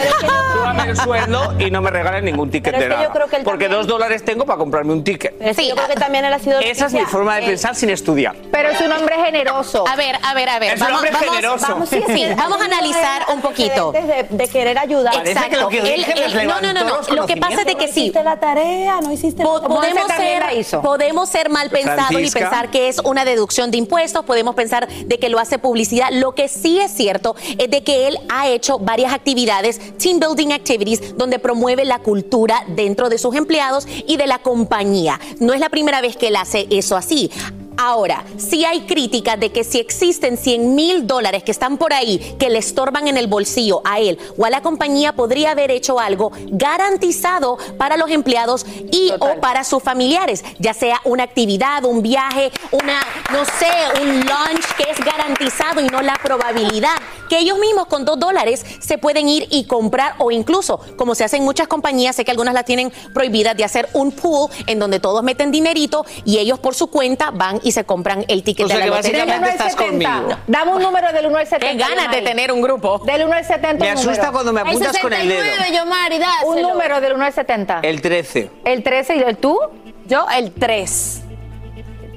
súbame 0.54 0.90
el 0.90 0.98
sueldo 0.98 1.54
y 1.60 1.72
no 1.72 1.82
me 1.82 1.90
regalen 1.92 2.26
ningún 2.26 2.50
ticket 2.52 2.74
Pero 2.74 2.78
es 2.78 2.84
de 2.84 2.90
que 2.90 2.94
yo 2.96 3.02
nada. 3.10 3.14
creo 3.14 3.28
que 3.28 3.36
él 3.38 3.44
porque 3.44 3.66
también- 3.66 3.82
dos 3.82 3.88
dólares 3.88 4.24
tengo 4.26 4.46
para 4.46 4.58
comprarme 4.58 4.94
un 4.94 5.04
ticket. 5.04 5.34
Pero 5.38 5.54
sí, 5.54 5.62
Sí, 5.62 5.70
yo 5.70 5.76
creo 5.76 5.88
que 5.88 5.96
también 5.96 6.24
él 6.24 6.34
ha 6.34 6.40
sido... 6.40 6.60
Esa 6.60 6.86
es 6.86 6.94
mi 6.94 7.02
forma 7.06 7.36
de 7.38 7.44
Eh, 7.44 7.48
pensar 7.48 7.76
sin 7.76 7.90
estudiar. 7.90 8.36
Pero 8.52 8.70
es 8.70 8.80
un 8.82 8.92
hombre 8.92 9.16
generoso. 9.26 9.86
A 9.88 9.96
ver, 9.96 10.16
a 10.24 10.34
ver, 10.34 10.50
a 10.50 10.60
ver. 10.60 10.74
Es 10.76 10.82
un 10.82 10.92
hombre 10.94 11.12
generoso. 11.14 11.66
Vamos, 11.70 11.90
sí, 11.90 12.02
sí, 12.08 12.26
vamos 12.38 12.62
a 12.62 12.66
analizar 12.66 13.24
un 13.34 13.42
poquito. 13.42 13.92
De, 13.92 14.28
de 14.30 14.48
querer 14.48 14.78
ayudar. 14.78 15.14
Parece 15.14 15.50
que 15.50 15.68
que 15.70 15.96
Él- 15.96 16.06
él- 16.34 16.48
no, 16.48 16.62
no, 16.62 16.74
no, 16.74 16.84
no. 16.84 17.16
Lo 17.16 17.26
que 17.26 17.38
pasa 17.38 17.62
es 17.62 17.66
de 17.66 17.76
que 17.76 17.88
No 17.88 17.94
sí. 17.94 18.00
hiciste 18.02 18.24
la 18.24 18.38
tarea, 18.40 19.00
no 19.02 19.12
hiciste 19.12 19.44
Po- 19.44 19.60
la 19.62 19.68
podemos 19.68 20.08
ser, 20.16 20.40
la 20.44 20.54
hizo. 20.54 20.82
podemos 20.82 21.30
ser 21.30 21.50
mal 21.50 21.70
pensados 21.70 22.12
y 22.22 22.30
pensar 22.30 22.70
que 22.70 22.88
es 22.88 23.00
una 23.00 23.26
deducción 23.26 23.72
de 23.72 23.78
impuestos, 23.78 24.24
podemos 24.26 24.56
pensar 24.56 24.88
de 24.88 25.20
que 25.20 25.30
lo 25.30 25.40
hace 25.40 25.60
publicidad. 25.60 26.10
Lo 26.12 26.34
que 26.36 26.48
sí 26.48 26.80
es 26.80 26.94
cierto 26.94 27.36
es 27.58 27.70
de 27.70 27.84
que 27.84 28.08
él 28.08 28.18
ha 28.30 28.50
hecho 28.50 28.80
varias 28.80 29.14
actividades, 29.14 29.98
team 29.98 30.20
building 30.20 30.52
activities, 30.52 31.18
donde 31.18 31.40
promueve 31.40 31.86
la 31.86 32.00
cultura 32.00 32.64
dentro 32.68 33.10
de 33.10 33.18
sus 33.18 33.36
empleados 33.36 33.88
y 34.08 34.18
de 34.18 34.28
la 34.28 34.40
compañía. 34.40 35.20
No 35.40 35.54
es 35.54 35.60
la 35.60 35.70
primera 35.70 36.02
vez 36.02 36.18
que 36.18 36.28
él 36.28 36.36
hace 36.36 36.68
eso 36.70 36.96
así. 36.96 37.32
Ahora, 37.80 38.26
sí 38.38 38.66
hay 38.66 38.82
críticas 38.82 39.40
de 39.40 39.52
que 39.52 39.64
si 39.64 39.80
existen 39.80 40.36
100 40.36 40.74
mil 40.74 41.06
dólares 41.06 41.44
que 41.44 41.52
están 41.52 41.78
por 41.78 41.94
ahí, 41.94 42.36
que 42.40 42.50
le 42.50 42.58
estorban 42.58 43.08
en 43.08 43.18
el 43.18 43.28
bolsillo 43.28 43.82
a 43.86 44.00
él 44.00 44.18
o 44.36 44.46
a 44.46 44.50
la 44.50 44.64
compañía, 44.64 45.14
podría 45.14 45.52
haber 45.52 45.70
hecho 45.70 46.00
algo 46.00 46.32
garantizado 46.48 47.60
para 47.78 47.96
los 47.96 48.10
empleados 48.10 48.66
y 48.92 49.12
o 49.20 49.40
para 49.40 49.64
sus 49.64 49.84
familiares, 49.84 50.44
ya 50.58 50.74
sea 50.74 51.00
una 51.04 51.24
actividad, 51.24 51.86
un 51.86 52.02
viaje, 52.02 52.52
una, 52.72 53.00
no 53.32 53.46
sé, 53.46 54.02
un 54.02 54.22
lunch 54.22 54.66
que 54.76 54.90
es 54.90 55.00
garantizado 55.00 55.80
y 55.80 55.86
no 55.86 56.02
la 56.02 56.16
probabilidad 56.16 56.98
que 57.28 57.40
ellos 57.40 57.60
mismos 57.60 57.88
con 57.88 58.06
dos 58.06 58.20
dólares 58.20 58.66
se 58.80 58.98
pueden 58.98 59.28
ir 59.28 59.48
y 59.52 59.66
comprar 59.66 60.16
o 60.18 60.32
incluso, 60.32 60.80
como 60.96 61.16
se 61.16 61.24
hace 61.24 61.38
en 61.38 61.44
muchas 61.44 61.68
compañías, 61.68 62.16
sé 62.16 62.26
que 62.26 62.32
algunas 62.32 62.54
las 62.54 62.66
tienen 62.66 62.92
prohibidas 63.14 63.56
de 63.56 63.64
hacer 63.64 63.90
un 63.94 64.12
pool 64.12 64.50
en 64.66 64.80
donde 64.80 65.00
todos 65.00 65.24
meten 65.24 65.52
dinerito 65.52 66.06
y 66.26 66.38
ellos 66.38 66.60
por 66.60 66.76
su 66.76 66.88
cuenta 66.88 67.32
van 67.32 67.60
y 67.64 67.67
se 67.72 67.84
compran 67.86 68.26
el 68.28 68.44
ticket 68.44 68.66
O 68.66 68.70
sea 68.70 68.78
de 68.80 68.88
la 68.88 68.96
lotería. 68.98 69.26
básicamente 69.26 69.50
estás 69.52 69.76
conmigo. 69.76 70.38
Dame 70.48 70.72
un 70.74 70.82
número 70.82 71.12
del 71.14 71.26
1 71.28 71.38
al 71.38 71.48
70. 71.48 71.68
Qué 71.72 71.78
ganas 71.78 72.12
de 72.12 72.22
tener 72.22 72.52
un 72.52 72.62
grupo. 72.62 73.00
Del 73.00 73.24
1 73.26 73.34
al 73.34 73.46
70. 73.46 73.84
Me 73.84 73.92
asusta 73.92 74.12
número. 74.12 74.32
cuando 74.32 74.54
me 74.54 74.62
apuntas 74.62 74.98
con 75.00 75.14
el 75.14 75.28
dedo. 75.30 75.44
Yomari, 75.74 76.20
Un 76.46 76.62
número 76.62 77.02
del 77.02 77.14
1 77.14 77.26
al 77.26 77.34
70. 77.34 77.80
El 77.84 78.02
13. 78.02 78.52
El 78.66 78.84
13 78.84 79.16
y 79.16 79.20
el 79.22 79.38
tú. 79.38 79.60
Yo, 80.06 80.26
el 80.36 80.52
3. 80.54 81.22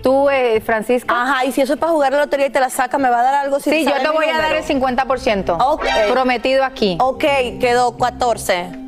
Tú, 0.03 0.31
eh, 0.31 0.63
Francisca. 0.65 1.15
Ajá, 1.15 1.45
y 1.45 1.53
si 1.53 1.61
eso 1.61 1.75
es 1.75 1.79
para 1.79 1.93
jugar 1.93 2.13
la 2.13 2.21
lotería 2.21 2.47
y 2.47 2.51
te 2.51 2.59
la 2.61 2.71
saca, 2.71 2.97
¿me 2.97 3.11
va 3.11 3.21
a 3.21 3.23
dar 3.23 3.35
algo? 3.35 3.61
Si 3.61 3.71
Sí, 3.71 3.85
yo 3.85 3.93
te 4.01 4.09
voy 4.09 4.27
a 4.27 4.39
dar 4.39 4.55
el 4.55 4.65
50%. 4.65 5.57
Ok. 5.61 5.87
Prometido 6.11 6.65
aquí. 6.65 6.97
Ok, 7.01 7.25
quedó 7.61 7.97
14. 7.99 8.80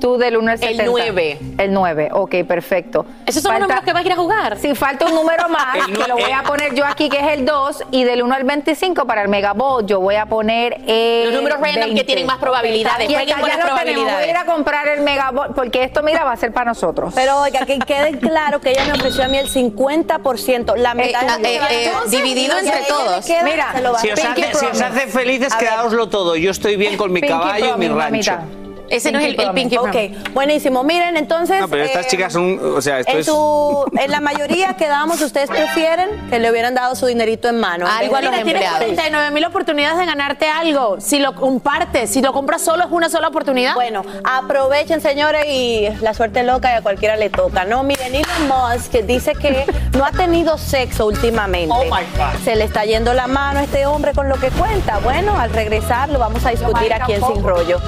Tú 0.00 0.18
del 0.18 0.36
1 0.36 0.50
al 0.50 0.54
El 0.54 0.76
70. 0.76 0.84
9. 0.90 1.38
El 1.58 1.72
9, 1.72 2.08
ok, 2.12 2.34
perfecto. 2.46 3.06
¿Esos 3.24 3.42
son 3.42 3.52
los 3.52 3.60
números 3.62 3.84
que 3.84 3.92
vas 3.92 4.02
a 4.02 4.06
ir 4.06 4.12
a 4.12 4.16
jugar? 4.16 4.58
Sí, 4.58 4.74
falta 4.74 5.06
un 5.06 5.14
número 5.14 5.48
más, 5.48 5.88
El 5.88 5.96
que 5.96 6.06
lo 6.08 6.16
voy 6.16 6.30
a 6.32 6.42
poner 6.42 6.74
yo 6.74 6.84
aquí, 6.84 7.08
que 7.08 7.18
es 7.20 7.26
el 7.38 7.44
2, 7.46 7.84
y 7.92 8.04
del 8.04 8.22
1 8.22 8.34
al 8.34 8.44
25 8.44 9.06
para 9.06 9.22
el 9.22 9.28
Megabot, 9.28 9.86
yo 9.86 10.00
voy 10.00 10.16
a 10.16 10.26
poner 10.26 10.80
el 10.86 11.24
Los 11.30 11.34
números 11.34 11.58
random 11.60 11.74
que 11.82 11.86
20. 11.86 12.04
tienen 12.04 12.26
más 12.26 12.38
probabilidades. 12.38 13.08
Y 13.08 13.14
Jueguen 13.14 13.32
acá 13.34 13.40
con 13.40 13.50
ya 13.50 13.56
las 13.56 13.70
lo 13.70 13.76
tenemos. 13.78 14.04
Voy 14.04 14.12
a 14.22 14.30
ir 14.30 14.36
a 14.36 14.44
comprar 14.44 14.88
el 14.88 15.00
Megabot, 15.02 15.54
porque 15.54 15.84
esto, 15.84 16.02
mira, 16.02 16.24
va 16.24 16.32
a 16.32 16.36
ser 16.36 16.52
para 16.52 16.66
nosotros. 16.66 17.12
Pero 17.14 17.40
oiga, 17.40 17.64
que 17.64 17.78
quede 17.78 18.18
claro 18.18 18.60
que 18.60 18.70
ella 18.72 18.84
me 18.86 18.92
ofreció 18.94 19.24
a 19.24 19.28
mí 19.28 19.38
el 19.38 19.48
50%, 19.48 20.76
la 20.76 20.94
mitad 20.94 21.38
Eh, 21.38 21.42
de 21.42 21.56
eh, 21.56 21.86
eh, 21.86 21.92
dividido 22.10 22.58
entre 22.58 22.82
todos. 22.88 23.24
queda, 23.24 23.42
Mira, 23.44 23.72
se 23.74 23.80
lo 23.80 23.92
va 23.92 23.98
a 23.98 24.00
Si 24.02 24.10
os, 24.10 24.24
hace, 24.24 24.54
si 24.54 24.66
os 24.66 24.80
hace 24.80 25.06
felices, 25.06 25.54
quedaoslo 25.54 26.08
todo. 26.08 26.36
Yo 26.36 26.50
estoy 26.50 26.76
bien 26.76 26.96
con 26.96 27.12
mi 27.12 27.20
Pinky 27.20 27.32
caballo 27.32 27.74
y 27.76 27.78
mi 27.78 27.88
rancho. 27.88 28.32
mamita. 28.32 28.63
Ese 28.88 29.10
no 29.12 29.18
es 29.18 29.26
el, 29.26 29.40
el 29.40 29.50
Pinky 29.52 29.76
Ok, 29.76 29.84
Promise. 29.90 30.14
buenísimo. 30.32 30.82
Miren, 30.84 31.16
entonces. 31.16 31.60
No, 31.60 31.68
pero 31.68 31.84
estas 31.84 32.06
eh, 32.06 32.08
chicas 32.10 32.32
son. 32.32 32.60
O 32.76 32.80
sea, 32.82 33.00
esto 33.00 33.12
En, 33.12 33.18
es. 33.18 33.26
su, 33.26 33.84
en 33.98 34.10
la 34.10 34.20
mayoría 34.20 34.74
quedamos, 34.76 35.20
ustedes 35.20 35.48
prefieren 35.50 36.08
que 36.30 36.38
le 36.38 36.50
hubieran 36.50 36.74
dado 36.74 36.94
su 36.94 37.06
dinerito 37.06 37.48
en 37.48 37.58
mano. 37.60 37.86
Algo 37.88 38.16
a 38.16 38.20
los 38.20 38.30
tienes 38.32 38.52
empleados. 38.52 38.78
49 38.78 39.30
mil 39.30 39.44
oportunidades 39.44 39.98
de 39.98 40.06
ganarte 40.06 40.48
algo. 40.48 41.00
Si 41.00 41.18
lo 41.18 41.34
compartes, 41.34 42.10
si 42.10 42.20
lo 42.22 42.32
compras 42.32 42.62
solo, 42.62 42.84
es 42.84 42.90
una 42.90 43.08
sola 43.08 43.28
oportunidad. 43.28 43.74
Bueno, 43.74 44.02
aprovechen, 44.24 45.00
señores, 45.00 45.44
y 45.48 45.88
la 46.00 46.14
suerte 46.14 46.42
loca 46.42 46.72
y 46.72 46.76
a 46.76 46.82
cualquiera 46.82 47.16
le 47.16 47.30
toca, 47.30 47.64
¿no? 47.64 47.82
Miren, 47.82 48.14
Elon 48.14 48.48
Musk 48.48 48.92
dice 49.04 49.32
que 49.34 49.64
no 49.96 50.04
ha 50.04 50.12
tenido 50.12 50.58
sexo 50.58 51.06
últimamente. 51.06 51.74
Oh, 51.74 51.84
my 51.84 51.90
God. 52.16 52.42
Se 52.44 52.54
le 52.56 52.64
está 52.64 52.84
yendo 52.84 53.14
la 53.14 53.26
mano 53.26 53.60
a 53.60 53.64
este 53.64 53.86
hombre 53.86 54.12
con 54.12 54.28
lo 54.28 54.36
que 54.36 54.50
cuenta. 54.50 54.98
Bueno, 54.98 55.38
al 55.38 55.50
regresar 55.50 56.08
lo 56.10 56.18
vamos 56.18 56.44
a 56.44 56.50
discutir 56.50 56.92
aquí 56.92 57.12
en 57.14 57.24
Sin 57.24 57.42
Rollo. 57.42 57.80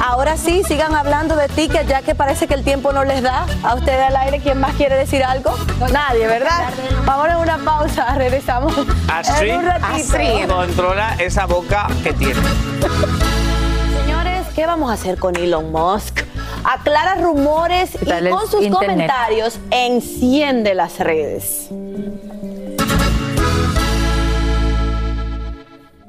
Ahora 0.00 0.36
sí, 0.36 0.62
sigan 0.64 0.94
hablando 0.94 1.34
de 1.36 1.48
tickets, 1.48 1.88
ya 1.88 2.02
que 2.02 2.14
parece 2.14 2.46
que 2.46 2.54
el 2.54 2.62
tiempo 2.62 2.92
no 2.92 3.04
les 3.04 3.22
da. 3.22 3.46
A 3.62 3.74
ustedes 3.74 4.06
al 4.08 4.16
aire, 4.16 4.40
¿quién 4.40 4.60
más 4.60 4.74
quiere 4.76 4.96
decir 4.96 5.24
algo? 5.24 5.56
Nadie, 5.92 6.26
¿verdad? 6.26 6.70
Vamos 7.04 7.28
a 7.28 7.38
una 7.38 7.58
pausa, 7.58 8.14
regresamos 8.16 8.72
Astrid, 9.12 9.50
en 9.50 9.56
un 9.58 9.64
ratito. 9.66 9.86
Astrid 9.94 10.46
controla 10.48 11.14
esa 11.18 11.46
boca 11.46 11.88
que 12.02 12.12
tiene. 12.12 12.40
Señores, 14.00 14.46
¿qué 14.54 14.66
vamos 14.66 14.90
a 14.90 14.94
hacer 14.94 15.18
con 15.18 15.36
Elon 15.36 15.72
Musk? 15.72 16.20
Aclara 16.64 17.16
rumores 17.16 17.90
y 18.00 18.28
con 18.30 18.46
sus 18.48 18.62
internet. 18.62 18.70
comentarios 18.70 19.58
enciende 19.70 20.74
las 20.74 20.98
redes. 20.98 21.68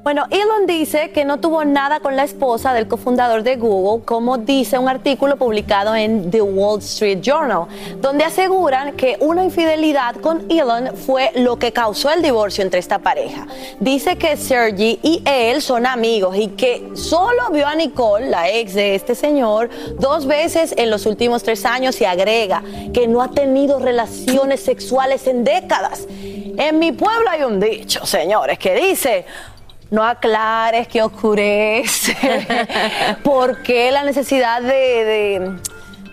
Bueno, 0.09 0.25
Elon 0.31 0.65
dice 0.65 1.11
que 1.11 1.23
no 1.23 1.39
tuvo 1.39 1.63
nada 1.65 1.99
con 1.99 2.15
la 2.15 2.23
esposa 2.23 2.73
del 2.73 2.87
cofundador 2.87 3.43
de 3.43 3.57
Google, 3.57 4.03
como 4.03 4.39
dice 4.39 4.79
un 4.79 4.89
artículo 4.89 5.37
publicado 5.37 5.93
en 5.93 6.31
The 6.31 6.41
Wall 6.41 6.79
Street 6.79 7.19
Journal, 7.21 7.67
donde 8.01 8.23
aseguran 8.23 8.97
que 8.97 9.17
una 9.19 9.43
infidelidad 9.43 10.15
con 10.15 10.49
Elon 10.49 10.97
fue 10.97 11.29
lo 11.35 11.59
que 11.59 11.71
causó 11.71 12.09
el 12.09 12.23
divorcio 12.23 12.63
entre 12.63 12.79
esta 12.79 12.97
pareja. 12.97 13.45
Dice 13.79 14.17
que 14.17 14.35
Sergey 14.35 14.99
y 15.03 15.21
él 15.25 15.61
son 15.61 15.85
amigos 15.85 16.35
y 16.35 16.47
que 16.47 16.89
solo 16.95 17.51
vio 17.51 17.67
a 17.67 17.75
Nicole, 17.75 18.31
la 18.31 18.49
ex 18.49 18.73
de 18.73 18.95
este 18.95 19.13
señor, 19.13 19.69
dos 19.99 20.25
veces 20.25 20.73
en 20.75 20.89
los 20.89 21.05
últimos 21.05 21.43
tres 21.43 21.65
años 21.65 22.01
y 22.01 22.05
agrega 22.05 22.63
que 22.95 23.07
no 23.07 23.21
ha 23.21 23.29
tenido 23.29 23.77
relaciones 23.77 24.59
sexuales 24.59 25.27
en 25.27 25.43
décadas. 25.43 26.07
En 26.09 26.79
mi 26.79 26.93
pueblo 26.93 27.29
hay 27.29 27.43
un 27.43 27.59
dicho, 27.59 28.07
señores, 28.07 28.57
que 28.57 28.73
dice... 28.73 29.27
No 29.91 30.03
aclares 30.03 30.87
que 30.87 31.01
oscurece. 31.01 32.15
¿Por 33.23 33.61
qué 33.63 33.91
la 33.91 34.03
necesidad 34.03 34.61
de, 34.61 34.67
de- 34.69 35.51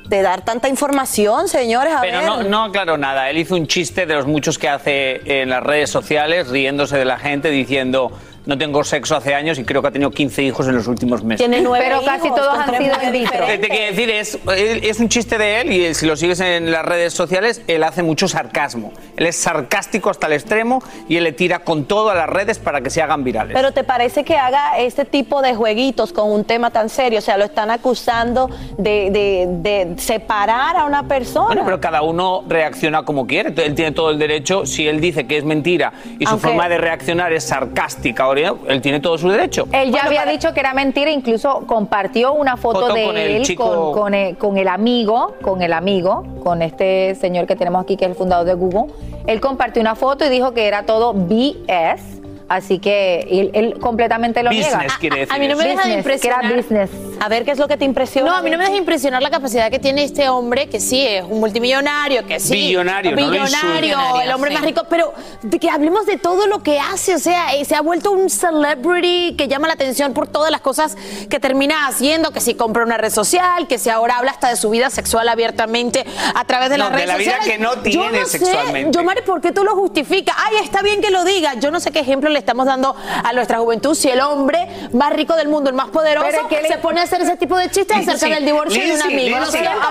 de 0.08 0.22
dar 0.22 0.44
tanta 0.44 0.68
información, 0.68 1.48
señores? 1.48 1.92
A 1.94 2.00
Pero 2.00 2.18
ver. 2.18 2.26
no, 2.26 2.42
no 2.44 2.62
aclaró 2.64 2.96
nada. 2.96 3.28
Él 3.28 3.38
hizo 3.38 3.54
un 3.56 3.66
chiste 3.66 4.06
de 4.06 4.14
los 4.14 4.26
muchos 4.26 4.56
que 4.58 4.68
hace 4.68 5.42
en 5.42 5.50
las 5.50 5.62
redes 5.62 5.90
sociales, 5.90 6.48
riéndose 6.48 6.96
de 6.96 7.04
la 7.04 7.18
gente, 7.18 7.50
diciendo. 7.50 8.12
No 8.46 8.56
tengo 8.56 8.84
sexo 8.84 9.16
hace 9.16 9.34
años 9.34 9.58
y 9.58 9.64
creo 9.64 9.82
que 9.82 9.88
ha 9.88 9.90
tenido 9.90 10.10
15 10.10 10.42
hijos 10.44 10.68
en 10.68 10.76
los 10.76 10.86
últimos 10.86 11.24
meses. 11.24 11.38
Tiene 11.46 11.60
nueve 11.62 11.84
Pero 11.86 12.00
casi 12.04 12.28
hijos, 12.28 12.38
todos 12.40 12.64
con 12.64 12.74
han 12.74 12.82
sido 12.82 12.94
in 13.02 13.12
vitro. 13.12 13.44
Te 13.46 13.58
quiero 13.60 13.86
decir 13.90 14.10
es, 14.10 14.38
es 14.56 15.00
un 15.00 15.08
chiste 15.08 15.36
de 15.36 15.60
él 15.62 15.72
y 15.72 15.94
si 15.94 16.06
lo 16.06 16.16
sigues 16.16 16.38
en 16.38 16.70
las 16.70 16.84
redes 16.84 17.12
sociales, 17.12 17.62
él 17.66 17.82
hace 17.82 18.04
mucho 18.04 18.28
sarcasmo. 18.28 18.92
Él 19.16 19.26
es 19.26 19.34
sarcástico 19.36 20.10
hasta 20.10 20.28
el 20.28 20.34
extremo 20.34 20.80
y 21.08 21.16
él 21.16 21.24
le 21.24 21.32
tira 21.32 21.58
con 21.60 21.86
todo 21.86 22.10
a 22.10 22.14
las 22.14 22.28
redes 22.28 22.60
para 22.60 22.80
que 22.82 22.90
se 22.90 23.02
hagan 23.02 23.24
virales. 23.24 23.54
Pero 23.56 23.72
¿te 23.72 23.82
parece 23.82 24.22
que 24.24 24.36
haga 24.36 24.78
este 24.78 25.04
tipo 25.04 25.42
de 25.42 25.54
jueguitos 25.56 26.12
con 26.12 26.30
un 26.30 26.44
tema 26.44 26.70
tan 26.70 26.88
serio? 26.88 27.18
O 27.18 27.22
sea, 27.22 27.36
lo 27.36 27.44
están 27.46 27.70
acusando 27.72 28.48
de, 28.78 29.10
de- 29.10 29.46
de 29.48 29.98
separar 30.00 30.76
a 30.76 30.84
una 30.84 31.02
persona. 31.08 31.46
Bueno, 31.46 31.62
pero 31.64 31.80
cada 31.80 32.02
uno 32.02 32.44
reacciona 32.48 33.02
como 33.04 33.26
quiere. 33.26 33.52
Él 33.64 33.74
tiene 33.74 33.90
todo 33.90 34.10
el 34.10 34.18
derecho. 34.20 34.66
Si 34.66 34.86
él 34.86 35.00
dice 35.00 35.26
que 35.26 35.36
es 35.36 35.42
mentira 35.44 35.92
y 36.20 36.24
su 36.26 36.30
Aunque- 36.32 36.46
forma 36.46 36.68
de 36.68 36.78
reaccionar 36.78 37.32
es 37.32 37.42
sarcástica, 37.44 38.28
o- 38.28 38.35
él 38.44 38.80
tiene 38.82 39.00
todo 39.00 39.16
su 39.18 39.28
derecho. 39.28 39.64
Él 39.72 39.86
ya 39.86 39.90
Bueno, 39.90 40.06
había 40.06 40.20
para- 40.20 40.32
dicho 40.32 40.52
que 40.52 40.60
era 40.60 40.74
mentira, 40.74 41.10
incluso 41.10 41.64
compartió 41.66 42.32
una 42.34 42.56
foto, 42.56 42.80
Foto 42.80 42.94
de 42.94 43.04
con 43.04 43.16
el 43.16 43.30
él 43.36 43.42
chico- 43.42 43.92
con, 43.92 44.02
con 44.02 44.14
el, 44.14 44.36
con 44.36 44.56
el 44.58 44.68
amigo, 44.68 45.34
con 45.42 45.62
el 45.62 45.72
amigo, 45.72 46.24
con 46.42 46.62
este 46.62 47.14
señor 47.16 47.46
que 47.46 47.56
tenemos 47.56 47.82
aquí 47.82 47.96
que 47.96 48.04
es 48.04 48.10
el 48.10 48.16
fundador 48.16 48.46
de 48.46 48.54
Google. 48.54 48.92
Él 49.26 49.40
compartió 49.40 49.80
una 49.82 49.94
foto 49.96 50.24
y 50.24 50.28
dijo 50.28 50.52
que 50.52 50.66
era 50.66 50.84
todo 50.84 51.12
BS, 51.12 52.15
así 52.48 52.78
que 52.78 53.26
él, 53.30 53.50
él 53.54 53.78
completamente 53.80 54.42
lo 54.42 54.50
niega. 54.50 54.68
Business 54.68 54.92
quiere 54.98 55.20
decir 55.20 55.34
a 55.34 55.38
mí 55.38 55.48
no 55.48 55.56
me 55.56 55.64
deja 55.64 55.86
de 55.88 55.96
Business, 55.96 56.20
que 56.20 56.28
era 56.28 56.36
impresionar. 56.44 56.56
business. 56.56 56.90
A 57.20 57.28
ver, 57.28 57.44
¿qué 57.44 57.50
es 57.52 57.58
lo 57.58 57.66
que 57.68 57.76
te 57.76 57.84
impresiona? 57.84 58.30
No, 58.30 58.36
a 58.36 58.42
mí 58.42 58.50
no 58.50 58.58
me 58.58 58.64
deja 58.64 58.76
impresionar 58.76 59.22
la 59.22 59.30
capacidad 59.30 59.70
que 59.70 59.78
tiene 59.78 60.04
este 60.04 60.28
hombre, 60.28 60.68
que 60.68 60.80
sí 60.80 61.04
es 61.06 61.24
un 61.24 61.40
multimillonario, 61.40 62.26
que 62.26 62.38
sí. 62.40 62.52
Billonario, 62.54 63.12
no 63.12 63.16
lo 63.22 63.30
billonario, 63.30 63.98
insultes. 63.98 64.24
el 64.24 64.32
hombre 64.32 64.50
Sí. 64.50 64.54
más 64.56 64.64
rico, 64.64 64.82
pero 64.90 65.12
de 65.42 65.58
que 65.58 65.70
hablemos 65.70 66.06
de 66.06 66.18
todo 66.18 66.46
lo 66.46 66.62
que 66.62 66.78
hace, 66.78 67.14
o 67.14 67.18
sea, 67.18 67.54
eh, 67.54 67.64
se 67.64 67.74
ha 67.74 67.80
vuelto 67.80 68.12
un 68.12 68.28
celebrity 68.30 69.34
que 69.36 69.48
llama 69.48 69.66
la 69.68 69.74
atención 69.74 70.12
por 70.12 70.26
todas 70.28 70.50
las 70.50 70.60
cosas 70.60 70.96
que 71.30 71.40
termina 71.40 71.86
haciendo, 71.86 72.30
que 72.32 72.40
si 72.40 72.54
compra 72.54 72.84
una 72.84 72.96
red 72.96 73.10
social, 73.10 73.66
que 73.66 73.78
si 73.78 73.90
ahora 73.90 74.18
habla 74.18 74.30
hasta 74.32 74.48
de 74.48 74.56
su 74.56 74.70
vida 74.70 74.90
sexual 74.90 75.28
abiertamente 75.28 76.04
a 76.34 76.44
través 76.44 76.70
de 76.70 76.78
No, 76.78 76.84
las 76.84 76.92
de 76.92 76.96
redes 76.98 77.08
la 77.08 77.16
vida 77.16 77.30
sociales. 77.38 77.56
que 77.56 77.62
no 77.62 77.74
Yo 77.76 77.82
tiene 77.82 78.20
no 78.20 78.26
sé, 78.26 78.38
sexualmente. 78.38 78.90
Yo, 78.96 79.02
Mari, 79.04 79.22
¿por 79.22 79.40
qué 79.40 79.52
tú 79.52 79.64
lo 79.64 79.74
justificas? 79.74 80.36
Ay, 80.38 80.56
está 80.64 80.82
bien 80.82 81.00
que 81.00 81.10
lo 81.10 81.24
diga. 81.24 81.54
Yo 81.54 81.70
no 81.70 81.80
sé 81.80 81.90
qué 81.90 82.00
ejemplo 82.00 82.28
le 82.36 82.40
estamos 82.40 82.66
dando 82.66 82.94
a 83.24 83.32
nuestra 83.32 83.58
juventud 83.58 83.94
si 83.94 84.10
el 84.10 84.20
hombre 84.20 84.68
más 84.92 85.10
rico 85.12 85.34
del 85.36 85.48
mundo, 85.48 85.70
el 85.70 85.76
más 85.76 85.88
poderoso, 85.88 86.28
es 86.28 86.38
que 86.48 86.60
le- 86.62 86.68
se 86.68 86.76
pone 86.78 87.00
a 87.00 87.04
hacer 87.04 87.22
ese 87.22 87.36
tipo 87.38 87.56
de 87.56 87.70
chistes 87.70 87.96
acerca 87.96 88.26
Lizzy, 88.26 88.34
del 88.34 88.44
divorcio 88.44 88.82
de 88.84 88.92
un 88.94 89.02
amigo. 89.02 89.38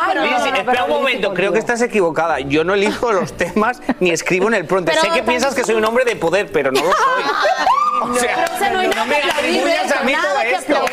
Pero 0.07 0.21
no, 0.25 0.37
no, 0.39 0.45
espera 0.55 0.83
un 0.83 0.89
momento, 0.91 1.33
creo 1.33 1.51
que 1.51 1.59
estás 1.59 1.81
equivocada. 1.81 2.39
Yo 2.41 2.63
no 2.63 2.75
elijo 2.75 3.11
los 3.11 3.33
temas 3.37 3.81
ni 3.99 4.11
escribo 4.11 4.47
en 4.47 4.53
el 4.53 4.65
pronto. 4.65 4.91
Pero 4.91 5.01
sé 5.01 5.09
que 5.09 5.23
piensas 5.23 5.55
que 5.55 5.63
soy 5.63 5.75
un 5.75 5.85
hombre 5.85 6.05
de 6.05 6.15
poder, 6.15 6.51
pero 6.51 6.71
no 6.71 6.81
lo 6.81 6.91
soy. 6.91 8.11
O 8.11 8.15
sea, 8.19 8.35
pero, 8.35 8.55
o 8.55 8.59
sea, 8.59 8.71
no 8.71 9.05
me 9.07 9.15
atribuyas 9.17 9.91
a 9.91 10.03
mí 10.03 10.13
todo 10.13 10.41
esto. 10.41 10.85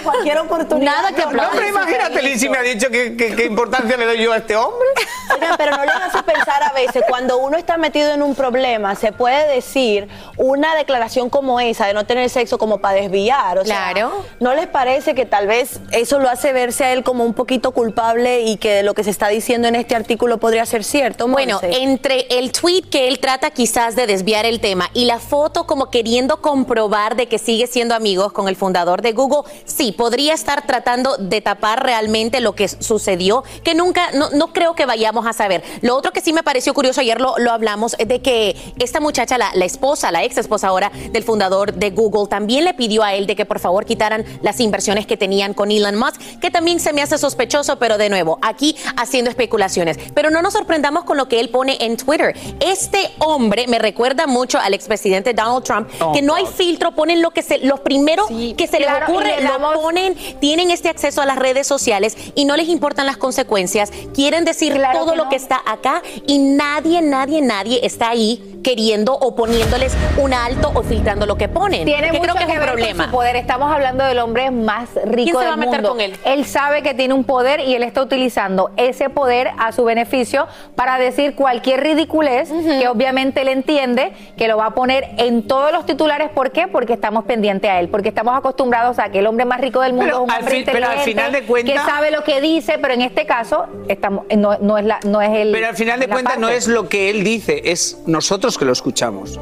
Cualquier 0.00 0.38
oportunidad. 0.38 0.92
Nada 0.92 1.12
que 1.12 1.22
No, 1.34 1.48
pero 1.52 1.66
imagínate, 1.68 2.22
Lizzy 2.22 2.48
me 2.48 2.58
ha 2.58 2.62
dicho 2.62 2.88
que, 2.90 3.16
que- 3.16 3.34
qué 3.34 3.44
importancia 3.46 3.96
le 3.96 4.04
doy 4.06 4.22
yo 4.22 4.32
a 4.32 4.38
este 4.38 4.56
hombre. 4.56 4.86
Oigan, 5.34 5.54
pero 5.56 5.76
no 5.76 5.84
les 5.84 5.94
hace 5.94 6.22
pensar 6.22 6.62
a 6.62 6.72
veces, 6.72 7.02
cuando 7.08 7.38
uno 7.38 7.56
está 7.56 7.76
metido 7.76 8.12
en 8.12 8.22
un 8.22 8.34
problema, 8.34 8.94
se 8.94 9.12
puede 9.12 9.46
decir 9.54 10.08
una 10.36 10.74
declaración 10.76 11.30
como 11.30 11.60
esa 11.60 11.86
de 11.86 11.94
no 11.94 12.04
tener 12.06 12.28
sexo 12.30 12.58
como 12.58 12.78
para 12.78 13.00
desviar. 13.00 13.58
O 13.58 13.64
sea, 13.64 13.90
Claro. 13.92 14.24
¿No 14.40 14.54
les 14.54 14.66
parece 14.66 15.14
que 15.14 15.24
tal 15.26 15.46
vez 15.46 15.80
eso 15.92 16.18
lo 16.18 16.28
hace 16.28 16.52
verse 16.52 16.84
a 16.84 16.92
él 16.92 17.02
como 17.02 17.24
un 17.24 17.34
poquito 17.34 17.70
culpable 17.72 18.42
y 18.42 18.56
que 18.56 18.82
lo 18.82 18.94
que 18.94 19.04
se 19.04 19.10
está 19.10 19.28
diciendo 19.28 19.68
en 19.68 19.74
este 19.74 19.94
artículo 19.94 20.38
podría 20.38 20.66
ser 20.66 20.84
cierto? 20.84 21.26
Bueno, 21.28 21.54
Monse? 21.62 21.82
entre 21.82 22.26
el 22.38 22.52
tweet 22.52 22.82
que 22.90 23.08
él 23.08 23.18
trata 23.18 23.50
quizás 23.50 23.96
de 23.96 24.06
desviar 24.06 24.44
el 24.44 24.60
tema 24.60 24.90
y 24.92 25.06
la 25.06 25.18
foto 25.18 25.66
como 25.66 25.90
queriendo 25.90 26.40
comprobar 26.42 27.16
de 27.16 27.26
que 27.28 27.38
sigue 27.38 27.66
siendo 27.66 27.94
amigos 27.94 28.32
con 28.32 28.48
el 28.48 28.56
fundador 28.56 29.02
de 29.02 29.12
Google, 29.12 29.50
sí, 29.64 29.81
podría 29.90 30.34
estar 30.34 30.64
tratando 30.64 31.16
de 31.16 31.40
tapar 31.40 31.82
realmente 31.82 32.40
lo 32.40 32.54
que 32.54 32.68
sucedió, 32.68 33.42
que 33.64 33.74
nunca, 33.74 34.12
no, 34.12 34.30
no 34.30 34.52
creo 34.52 34.76
que 34.76 34.86
vayamos 34.86 35.26
a 35.26 35.32
saber. 35.32 35.64
Lo 35.80 35.96
otro 35.96 36.12
que 36.12 36.20
sí 36.20 36.32
me 36.32 36.44
pareció 36.44 36.74
curioso, 36.74 37.00
ayer 37.00 37.20
lo, 37.20 37.36
lo 37.38 37.50
hablamos, 37.50 37.96
es 37.98 38.06
de 38.06 38.22
que 38.22 38.54
esta 38.78 39.00
muchacha, 39.00 39.36
la, 39.38 39.50
la 39.54 39.64
esposa, 39.64 40.12
la 40.12 40.22
ex 40.22 40.38
esposa 40.38 40.68
ahora 40.68 40.92
del 41.10 41.24
fundador 41.24 41.74
de 41.74 41.90
Google, 41.90 42.28
también 42.28 42.64
le 42.64 42.74
pidió 42.74 43.02
a 43.02 43.14
él 43.14 43.26
de 43.26 43.34
que 43.34 43.44
por 43.46 43.58
favor 43.58 43.84
quitaran 43.84 44.24
las 44.42 44.60
inversiones 44.60 45.06
que 45.06 45.16
tenían 45.16 45.54
con 45.54 45.72
Elon 45.72 45.96
Musk, 45.96 46.20
que 46.38 46.52
también 46.52 46.78
se 46.78 46.92
me 46.92 47.02
hace 47.02 47.18
sospechoso, 47.18 47.80
pero 47.80 47.98
de 47.98 48.08
nuevo, 48.08 48.38
aquí 48.42 48.76
haciendo 48.96 49.30
especulaciones. 49.30 49.98
Pero 50.14 50.30
no 50.30 50.42
nos 50.42 50.52
sorprendamos 50.52 51.04
con 51.04 51.16
lo 51.16 51.26
que 51.26 51.40
él 51.40 51.48
pone 51.48 51.78
en 51.80 51.96
Twitter. 51.96 52.36
Este 52.60 53.10
hombre 53.18 53.66
me 53.66 53.78
recuerda 53.78 54.26
mucho 54.26 54.58
al 54.58 54.74
expresidente 54.74 55.32
Donald 55.32 55.64
Trump, 55.64 55.88
Oh, 56.00 56.12
que 56.12 56.22
no 56.22 56.34
hay 56.34 56.46
filtro, 56.46 56.92
ponen 56.92 57.22
lo 57.22 57.30
que 57.30 57.42
se, 57.42 57.58
los 57.58 57.80
primeros 57.80 58.26
que 58.28 58.66
se 58.66 58.78
claro, 58.78 59.06
les 59.06 59.08
ocurre, 59.08 59.42
lo 59.42 59.58
ponen, 59.74 60.14
tienen 60.40 60.70
este 60.70 60.88
acceso 60.88 61.22
a 61.22 61.26
las 61.26 61.38
redes 61.38 61.66
sociales 61.66 62.16
y 62.34 62.44
no 62.44 62.56
les 62.56 62.68
importan 62.68 63.06
las 63.06 63.16
consecuencias, 63.16 63.90
quieren 64.14 64.44
decir 64.44 64.72
Claro 64.72 65.00
todo 65.00 65.10
que 65.12 65.16
lo 65.16 65.28
que 65.28 65.36
está 65.36 65.62
acá 65.66 66.02
y 66.26 66.38
nadie, 66.38 67.02
nadie, 67.02 67.40
nadie 67.42 67.80
está 67.84 68.10
ahí 68.10 68.51
queriendo 68.62 69.14
o 69.14 69.34
poniéndoles 69.34 69.96
un 70.18 70.32
alto 70.34 70.70
o 70.74 70.82
filtrando 70.82 71.26
lo 71.26 71.36
que 71.36 71.48
ponen. 71.48 71.84
Tiene 71.84 72.08
mucho 72.12 72.22
creo 72.22 72.34
que 72.34 72.42
es 72.44 72.48
un 72.48 72.54
ver 72.58 72.68
con 72.68 72.76
problema. 72.76 73.04
su 73.06 73.10
poder. 73.10 73.36
Estamos 73.36 73.72
hablando 73.72 74.04
del 74.04 74.18
hombre 74.18 74.50
más 74.50 74.88
rico 75.04 75.38
se 75.38 75.44
del 75.44 75.48
va 75.50 75.54
a 75.54 75.56
meter 75.56 75.74
mundo. 75.82 75.88
con 75.90 76.00
él? 76.00 76.44
sabe 76.46 76.82
que 76.82 76.94
tiene 76.94 77.14
un 77.14 77.24
poder 77.24 77.60
y 77.60 77.74
él 77.74 77.82
está 77.82 78.02
utilizando 78.02 78.70
ese 78.76 79.08
poder 79.10 79.50
a 79.58 79.72
su 79.72 79.84
beneficio 79.84 80.46
para 80.76 80.98
decir 80.98 81.34
cualquier 81.34 81.80
ridiculez 81.82 82.50
que 82.50 82.88
obviamente 82.88 83.40
él 83.42 83.48
entiende 83.48 84.12
que 84.36 84.48
lo 84.48 84.56
va 84.56 84.66
a 84.66 84.74
poner 84.74 85.08
en 85.18 85.46
todos 85.46 85.72
los 85.72 85.86
titulares. 85.86 86.30
¿Por 86.30 86.50
qué? 86.52 86.68
Porque 86.68 86.92
estamos 86.92 87.24
pendientes 87.24 87.70
a 87.70 87.80
él, 87.80 87.88
porque 87.88 88.08
estamos 88.08 88.36
acostumbrados 88.36 88.98
a 88.98 89.10
que 89.10 89.20
el 89.20 89.26
hombre 89.26 89.44
más 89.44 89.60
rico 89.60 89.80
del 89.80 89.92
mundo 89.92 90.06
Pero 90.06 90.16
es 90.18 90.24
un 90.24 90.30
al 90.30 90.38
hombre 90.40 90.54
fin- 90.56 90.64
pero 90.66 90.76
al 90.78 90.82
inteligente, 90.98 91.10
final 91.10 91.32
de 91.32 91.42
cuentas- 91.46 91.74
que 91.84 91.90
sabe 91.90 92.10
lo 92.10 92.24
que 92.24 92.40
dice, 92.40 92.78
pero 92.80 92.94
en 92.94 93.02
este 93.02 93.26
caso 93.26 93.66
estamos 93.88 94.24
no, 94.36 94.58
no 94.58 94.78
es 94.78 94.84
la 94.84 95.00
no 95.04 95.20
es 95.22 95.30
el 95.30 95.52
Pero 95.52 95.68
al 95.68 95.76
final 95.76 96.00
de 96.00 96.08
cuentas 96.08 96.38
no 96.38 96.48
es 96.48 96.68
lo 96.68 96.88
que 96.88 97.10
él 97.10 97.24
dice, 97.24 97.62
es 97.64 97.98
nosotros 98.06 98.51
que 98.58 98.64
lo 98.64 98.72
escuchamos. 98.72 99.38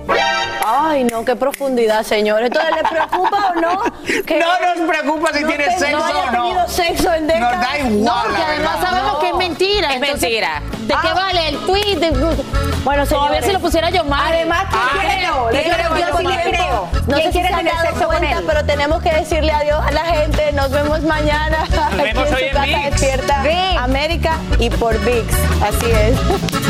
Ay, 0.66 1.04
no, 1.04 1.24
qué 1.24 1.34
profundidad, 1.36 2.02
señor. 2.04 2.42
¿Entonces 2.42 2.70
le 2.76 2.88
preocupa 2.88 3.52
o 3.56 3.60
no? 3.60 3.82
Que 4.24 4.38
No 4.40 4.46
nos 4.76 4.88
preocupa 4.88 5.32
si 5.32 5.40
no 5.42 5.48
tienes 5.48 5.68
te- 5.78 5.78
sexo 5.86 5.98
no 5.98 6.04
haya 6.04 6.18
o 6.18 6.30
no. 6.30 6.42
tenido 6.42 6.68
sexo 6.68 7.12
en 7.14 7.26
décadas. 7.26 7.56
Nos 7.56 7.66
da 7.66 7.78
igual, 7.78 8.04
No, 8.04 8.22
porque 8.22 8.38
la 8.38 8.46
además 8.46 8.72
verdad. 8.80 8.90
sabemos 8.90 9.18
que 9.18 9.28
es 9.28 9.34
mentira. 9.36 9.88
Es 9.88 9.94
entonces, 9.96 10.20
mentira. 10.22 10.62
¿De 10.80 10.94
qué 11.02 11.12
vale 11.14 11.48
el 11.48 11.58
tweet? 11.66 11.96
De- 11.96 12.10
Bueno, 12.10 13.06
Todavía 13.06 13.06
señores. 13.06 13.44
si 13.46 13.52
lo 13.52 13.60
pusiera 13.60 13.90
yo 13.90 14.04
mal. 14.04 14.32
Además, 14.32 14.64
¿quién 14.70 14.80
Ah, 14.82 14.88
quiere- 14.92 15.16
creo, 15.18 15.48
¿quién 15.50 15.54
le 15.54 15.62
quiere 15.62 15.82
creo, 15.88 15.98
yo 16.12 16.18
sí 16.18 16.26
le 16.26 16.50
creo. 16.50 16.88
No 17.06 17.16
¿Quién 17.16 17.16
sé 17.18 17.22
si 17.24 17.32
quiere 17.32 17.48
se 17.48 17.54
han 17.54 17.58
tener 17.60 17.74
dado 17.74 17.86
sexo 17.86 18.08
con 18.08 18.16
cuenta, 18.18 18.38
él? 18.38 18.44
pero 18.46 18.64
tenemos 18.64 19.02
que 19.02 19.10
decirle 19.12 19.52
adiós 19.52 19.80
a 19.86 19.90
la 19.90 20.04
gente. 20.04 20.52
Nos 20.52 20.70
vemos 20.70 21.00
mañana 21.02 21.64
aquí 21.64 21.96
vemos 22.02 22.28
en 22.28 22.34
hoy 22.34 22.40
su 22.40 22.46
en 22.46 22.52
casa 22.52 22.66
VIX. 22.66 22.90
despierta. 22.90 23.42
América 23.82 24.32
y 24.58 24.70
por 24.70 24.98
VIX. 25.00 25.34
Así 25.62 25.90
es. 25.90 26.69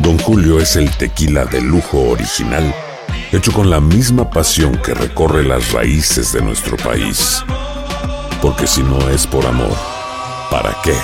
Don 0.00 0.18
Julio 0.18 0.58
es 0.58 0.76
el 0.76 0.90
tequila 0.96 1.44
de 1.44 1.60
lujo 1.60 1.98
original, 2.08 2.74
hecho 3.32 3.52
con 3.52 3.68
la 3.68 3.80
misma 3.80 4.30
pasión 4.30 4.80
que 4.82 4.94
recorre 4.94 5.44
las 5.44 5.72
raíces 5.72 6.32
de 6.32 6.40
nuestro 6.40 6.78
país. 6.78 7.44
Porque 8.40 8.66
si 8.66 8.82
no 8.82 9.10
es 9.10 9.26
por 9.26 9.44
amor, 9.44 9.76
¿para 10.50 10.74
qué? 10.82 10.94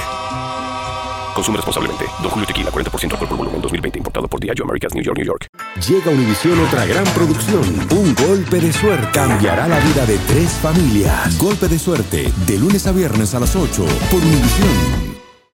Consume 1.34 1.58
responsablemente. 1.58 2.06
Don 2.22 2.30
Julio 2.30 2.46
Tequila, 2.46 2.70
40% 2.70 3.12
alcohol 3.12 3.28
por 3.28 3.36
volumen, 3.36 3.60
2020. 3.60 3.98
Importado 3.98 4.28
por 4.28 4.40
Diageo 4.40 4.64
Americas, 4.64 4.94
New 4.94 5.04
York, 5.04 5.18
New 5.18 5.26
York. 5.26 5.46
Llega 5.86 6.10
a 6.10 6.14
Univisión 6.14 6.58
otra 6.58 6.86
gran 6.86 7.04
producción. 7.12 7.62
Un 7.90 8.14
golpe 8.14 8.58
de 8.58 8.72
suerte 8.72 9.08
cambiará 9.12 9.68
la 9.68 9.78
vida 9.80 10.06
de 10.06 10.16
tres 10.26 10.52
familias. 10.52 11.36
Golpe 11.36 11.68
de 11.68 11.78
suerte, 11.78 12.32
de 12.46 12.58
lunes 12.58 12.86
a 12.86 12.92
viernes 12.92 13.34
a 13.34 13.40
las 13.40 13.54
8 13.54 13.84
por 14.10 14.22
Univisión. 14.22 15.15